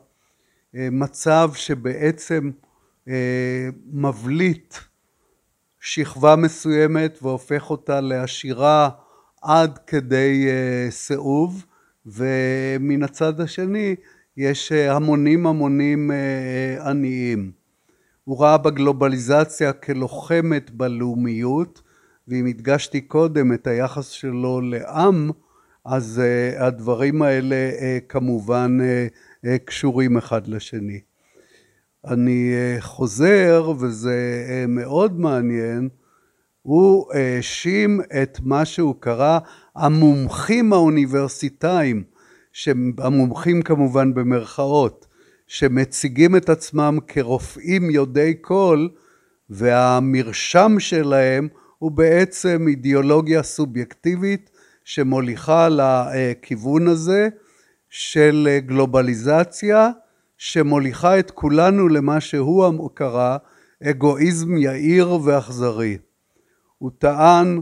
אה, 0.76 0.88
מצב 0.92 1.50
שבעצם 1.54 2.50
אה, 3.08 3.68
מבליט 3.92 4.74
שכבה 5.80 6.36
מסוימת 6.36 7.18
והופך 7.22 7.70
אותה 7.70 8.00
לעשירה 8.00 8.90
עד 9.42 9.78
כדי 9.86 10.46
אה, 10.48 10.90
סיאוב 10.90 11.66
ומן 12.06 13.02
הצד 13.02 13.40
השני 13.40 13.94
יש 14.36 14.72
המונים 14.72 15.46
המונים 15.46 16.10
עניים. 16.84 17.52
הוא 18.24 18.40
ראה 18.40 18.58
בגלובליזציה 18.58 19.72
כלוחמת 19.72 20.70
בלאומיות 20.70 21.82
ואם 22.28 22.46
הדגשתי 22.46 23.00
קודם 23.00 23.52
את 23.52 23.66
היחס 23.66 24.08
שלו 24.08 24.60
לעם 24.60 25.30
אז 25.84 26.22
הדברים 26.58 27.22
האלה 27.22 27.56
כמובן 28.08 28.78
קשורים 29.64 30.16
אחד 30.16 30.46
לשני. 30.46 31.00
אני 32.06 32.52
אה, 32.54 32.80
חוזר, 32.80 33.72
וזה 33.78 34.44
אה, 34.48 34.64
מאוד 34.68 35.20
מעניין, 35.20 35.88
הוא 36.62 37.12
האשים 37.12 38.00
את 38.22 38.38
מה 38.42 38.64
שהוא 38.64 38.94
קרא 39.00 39.38
המומחים 39.76 40.72
האוניברסיטאיים, 40.72 42.02
המומחים 42.98 43.62
כמובן 43.62 44.14
במרכאות, 44.14 45.06
שמציגים 45.46 46.36
את 46.36 46.48
עצמם 46.48 46.98
כרופאים 47.08 47.90
יודעי 47.90 48.34
כל, 48.40 48.88
והמרשם 49.50 50.76
שלהם 50.78 51.48
הוא 51.78 51.90
בעצם 51.90 52.64
אידיאולוגיה 52.68 53.42
סובייקטיבית 53.42 54.50
שמוליכה 54.84 55.68
לכיוון 55.68 56.88
הזה 56.88 57.28
של 57.90 58.58
גלובליזציה 58.66 59.90
שמוליכה 60.38 61.18
את 61.18 61.30
כולנו 61.30 61.88
למה 61.88 62.20
שהוא 62.20 62.90
קרא 62.94 63.36
אגואיזם 63.82 64.56
יהיר 64.56 65.12
ואכזרי. 65.24 65.98
הוא 66.80 66.90
טען 66.98 67.60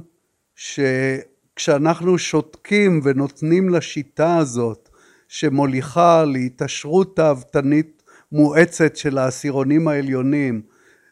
שכשאנחנו 0.54 2.18
שותקים 2.18 3.00
ונותנים 3.04 3.68
לשיטה 3.68 4.36
הזאת 4.36 4.88
שמוליכה 5.28 6.24
להתעשרות 6.24 7.16
תאוותנית 7.16 8.02
מואצת 8.32 8.96
של 8.96 9.18
העשירונים 9.18 9.88
העליונים 9.88 10.62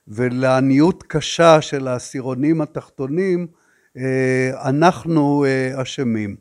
ולעניות 0.08 1.02
קשה 1.02 1.60
של 1.60 1.88
העשירונים 1.88 2.60
התחתונים, 2.60 3.46
אה, 3.96 4.68
אנחנו 4.68 5.44
אה, 5.44 5.82
אשמים. 5.82 6.36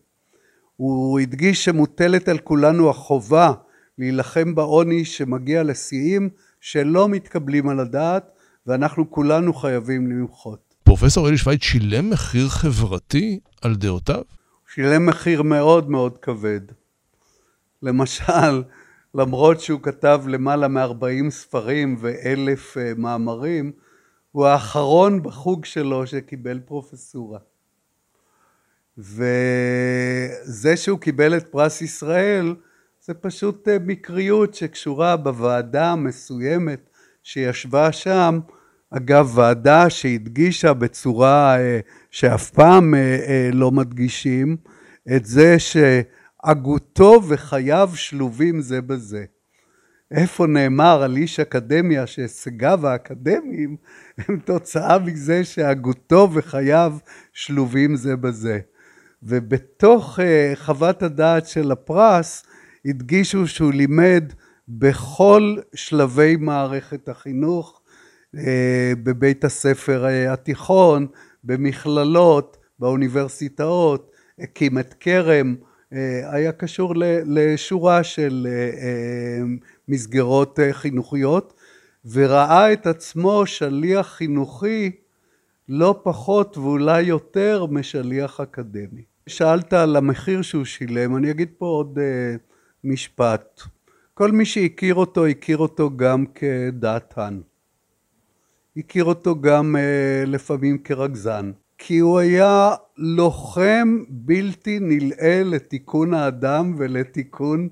הוא 0.75 1.19
הדגיש 1.19 1.65
שמוטלת 1.65 2.27
על 2.27 2.37
כולנו 2.37 2.89
החובה 2.89 3.53
להילחם 3.97 4.55
בעוני 4.55 5.05
שמגיע 5.05 5.63
לשיאים 5.63 6.29
שלא 6.59 7.09
מתקבלים 7.09 7.69
על 7.69 7.79
הדעת 7.79 8.31
ואנחנו 8.67 9.11
כולנו 9.11 9.53
חייבים 9.53 10.07
למחות. 10.11 10.74
פרופסור 10.97 11.27
אלי 11.29 11.37
שווייץ 11.37 11.63
שילם 11.63 12.09
מחיר 12.09 12.47
חברתי 12.49 13.39
על 13.61 13.75
דעותיו? 13.75 14.21
שילם 14.73 15.05
מחיר 15.05 15.41
מאוד 15.41 15.89
מאוד 15.89 16.17
כבד. 16.17 16.59
למשל, 17.81 18.63
למרות 19.15 19.61
שהוא 19.61 19.79
כתב 19.83 20.23
למעלה 20.27 20.67
מ-40 20.67 21.29
ספרים 21.29 21.95
ואלף 21.99 22.77
אה, 22.77 22.91
מאמרים, 22.97 23.71
הוא 24.31 24.45
האחרון 24.45 25.23
בחוג 25.23 25.65
שלו 25.65 26.07
שקיבל 26.07 26.59
פרופסורה. 26.65 27.39
וזה 28.97 30.77
שהוא 30.77 30.99
קיבל 30.99 31.37
את 31.37 31.47
פרס 31.47 31.81
ישראל 31.81 32.55
זה 33.01 33.13
פשוט 33.13 33.67
אה, 33.67 33.77
מקריות 33.79 34.53
שקשורה 34.53 35.17
בוועדה 35.17 35.91
המסוימת 35.91 36.89
שישבה 37.23 37.91
שם, 37.91 38.39
אגב 38.97 39.31
ועדה 39.37 39.89
שהדגישה 39.89 40.73
בצורה 40.73 41.59
אה, 41.59 41.79
שאף 42.11 42.49
פעם 42.49 42.95
אה, 42.95 43.49
לא 43.53 43.71
מדגישים 43.71 44.57
את 45.15 45.25
זה 45.25 45.55
שהגותו 45.59 47.21
וחייו 47.27 47.89
שלובים 47.93 48.61
זה 48.61 48.81
בזה. 48.81 49.25
איפה 50.11 50.47
נאמר 50.47 51.03
על 51.03 51.17
איש 51.17 51.39
אקדמיה 51.39 52.07
שהישגיו 52.07 52.87
האקדמיים 52.87 53.75
הם 54.17 54.39
תוצאה 54.45 54.99
מזה 54.99 55.43
שהגותו 55.43 56.29
וחייו 56.33 56.93
שלובים 57.33 57.95
זה 57.95 58.15
בזה. 58.15 58.59
ובתוך 59.23 60.19
חוות 60.55 61.03
הדעת 61.03 61.47
של 61.47 61.71
הפרס 61.71 62.45
הדגישו 62.85 63.47
שהוא 63.47 63.73
לימד 63.73 64.33
בכל 64.67 65.55
שלבי 65.75 66.35
מערכת 66.35 67.09
החינוך, 67.09 67.74
אה, 67.74 67.74
בבית 69.03 69.43
הספר 69.43 70.05
אה, 70.05 70.33
התיכון, 70.33 71.07
במכללות, 71.43 72.57
באוניברסיטאות, 72.79 74.11
הקים 74.39 74.79
את 74.79 74.93
כרם, 74.99 75.55
אה, 75.93 76.33
היה 76.33 76.51
קשור 76.51 76.93
לשורה 77.25 78.03
של 78.03 78.47
מסגרות 79.87 80.59
חינוכיות 80.71 81.53
וראה 82.11 82.73
את 82.73 82.87
עצמו 82.87 83.45
שליח 83.45 84.07
חינוכי 84.07 84.91
לא 85.69 85.99
פחות 86.03 86.57
ואולי 86.57 87.01
יותר 87.01 87.65
משליח 87.65 88.39
אקדמי. 88.39 89.03
שאלת 89.27 89.73
על 89.73 89.95
המחיר 89.95 90.41
שהוא 90.41 90.65
שילם, 90.65 91.15
אני 91.15 91.31
אגיד 91.31 91.49
פה 91.57 91.65
עוד 91.65 91.99
משפט. 92.83 93.61
כל 94.13 94.31
מי 94.31 94.45
שהכיר 94.45 94.95
אותו, 94.95 95.25
הכיר 95.25 95.57
אותו 95.57 95.97
גם 95.97 96.25
כדעתן. 96.25 97.39
הכיר 98.77 99.03
אותו 99.03 99.41
גם 99.41 99.75
uh, 99.75 99.79
לפעמים 100.29 100.77
כרגזן. 100.77 101.51
כי 101.77 101.99
הוא 101.99 102.19
היה 102.19 102.71
לוחם 102.97 104.03
בלתי 104.09 104.79
נלאה 104.81 105.41
לתיקון 105.45 106.13
האדם 106.13 106.75
ולתיקון 106.77 107.69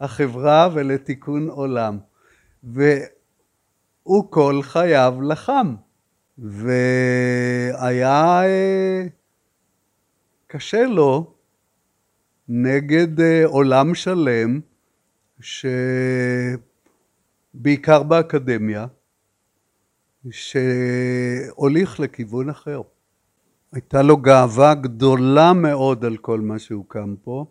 החברה 0.00 0.68
ולתיקון 0.72 1.48
עולם. 1.48 1.98
והוא 2.64 4.30
כל 4.30 4.60
חייו 4.62 5.18
לחם. 5.22 5.74
והיה 6.38 8.42
uh, 8.42 8.46
קשה 10.46 10.86
לו 10.86 11.36
נגד 12.48 13.20
אה, 13.20 13.44
עולם 13.44 13.94
שלם 13.94 14.60
שבעיקר 15.40 16.62
באקדמיה 18.02 18.86
שהוליך 20.30 22.00
לכיוון 22.00 22.48
אחר. 22.48 22.80
הייתה 23.72 24.02
לו 24.02 24.16
גאווה 24.16 24.74
גדולה 24.74 25.52
מאוד 25.52 26.04
על 26.04 26.16
כל 26.16 26.40
מה 26.40 26.58
שהוקם 26.58 27.14
פה. 27.24 27.44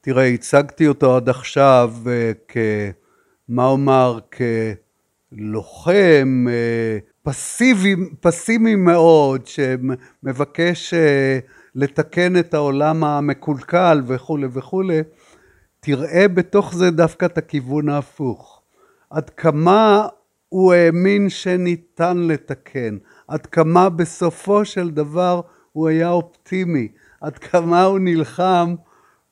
תראה, 0.00 0.26
הצגתי 0.26 0.88
אותו 0.88 1.16
עד 1.16 1.28
עכשיו 1.28 1.94
אה, 2.06 2.32
כמה 2.48 3.66
אומר, 3.66 4.18
כלוחם 5.30 6.46
אה, 6.50 6.98
פסיבי, 7.22 7.96
פסימי 8.20 8.74
מאוד, 8.74 9.46
שמבקש 9.46 10.94
לתקן 11.74 12.36
את 12.36 12.54
העולם 12.54 13.04
המקולקל 13.04 14.02
וכולי 14.06 14.46
וכולי, 14.52 15.00
תראה 15.80 16.28
בתוך 16.28 16.74
זה 16.74 16.90
דווקא 16.90 17.26
את 17.26 17.38
הכיוון 17.38 17.88
ההפוך. 17.88 18.62
עד 19.10 19.30
כמה 19.30 20.08
הוא 20.50 20.72
האמין 20.72 21.28
שניתן 21.28 22.18
לתקן, 22.18 22.98
עד 23.28 23.46
כמה 23.46 23.88
בסופו 23.88 24.64
של 24.64 24.90
דבר 24.90 25.40
הוא 25.72 25.88
היה 25.88 26.10
אופטימי, 26.10 26.88
עד 27.20 27.38
כמה 27.38 27.82
הוא 27.84 27.98
נלחם 27.98 28.74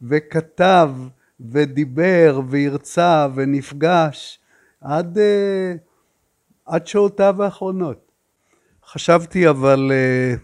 וכתב 0.02 0.90
ודיבר 1.40 2.40
והרצה 2.48 3.26
ונפגש 3.34 4.40
עד, 4.80 5.18
אה, 5.18 5.74
עד 6.66 6.86
שעותיו 6.86 7.42
האחרונות. 7.42 8.12
חשבתי 8.86 9.48
אבל 9.48 9.92
אה, 9.94 10.34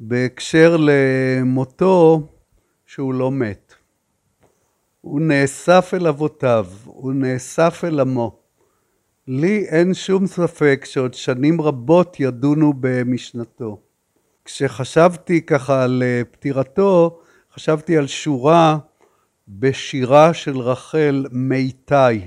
בהקשר 0.00 0.76
למותו 0.80 2.28
שהוא 2.86 3.14
לא 3.14 3.30
מת. 3.30 3.74
הוא 5.00 5.20
נאסף 5.20 5.90
אל 5.94 6.06
אבותיו, 6.06 6.66
הוא 6.84 7.12
נאסף 7.12 7.84
אל 7.84 8.00
עמו. 8.00 8.41
לי 9.28 9.64
אין 9.68 9.94
שום 9.94 10.26
ספק 10.26 10.84
שעוד 10.88 11.14
שנים 11.14 11.60
רבות 11.60 12.20
ידונו 12.20 12.72
במשנתו. 12.80 13.80
כשחשבתי 14.44 15.42
ככה 15.42 15.84
על 15.84 16.02
אה, 16.06 16.22
פטירתו, 16.30 17.18
חשבתי 17.54 17.96
על 17.96 18.06
שורה 18.06 18.78
בשירה 19.48 20.34
של 20.34 20.58
רחל 20.58 21.26
מיתי, 21.32 22.26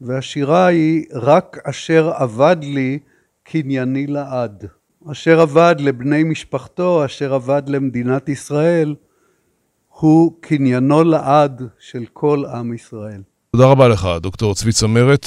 והשירה 0.00 0.66
היא 0.66 1.04
רק 1.12 1.58
אשר 1.64 2.12
אבד 2.14 2.56
לי 2.62 2.98
קנייני 3.42 4.06
לעד. 4.06 4.66
אשר 5.12 5.42
אבד 5.42 5.76
לבני 5.78 6.24
משפחתו, 6.24 7.04
אשר 7.04 7.36
אבד 7.36 7.62
למדינת 7.66 8.28
ישראל, 8.28 8.94
הוא 9.88 10.32
קניינו 10.40 11.04
לעד 11.04 11.62
של 11.78 12.04
כל 12.12 12.44
עם 12.54 12.74
ישראל. 12.74 13.22
תודה 13.52 13.66
רבה 13.66 13.88
לך, 13.88 14.08
דוקטור 14.22 14.54
צבי 14.54 14.72
צמרת. 14.72 15.26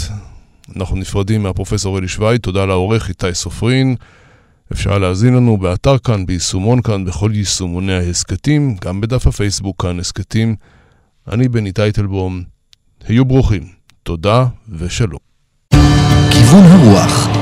אנחנו 0.75 0.97
נפרדים 0.97 1.43
מהפרופסור 1.43 1.97
אלי 1.97 2.07
שווי, 2.07 2.37
תודה 2.37 2.65
לעורך 2.65 3.09
איתי 3.09 3.33
סופרין. 3.33 3.95
אפשר 4.71 4.97
להאזין 4.97 5.33
לנו 5.33 5.57
באתר 5.57 5.97
כאן, 5.97 6.25
ביישומון 6.25 6.81
כאן, 6.81 7.05
בכל 7.05 7.31
יישומוני 7.33 7.93
ההסכתים, 7.93 8.75
גם 8.81 9.01
בדף 9.01 9.27
הפייסבוק 9.27 9.81
כאן 9.81 9.99
הסכתים. 9.99 10.55
אני 11.31 11.47
בני 11.47 11.71
טייטלבום. 11.71 12.43
היו 13.07 13.25
ברוכים. 13.25 13.63
תודה 14.03 14.45
ושלום. 14.69 15.19
כיוון 16.31 16.63
הרוח 16.63 17.40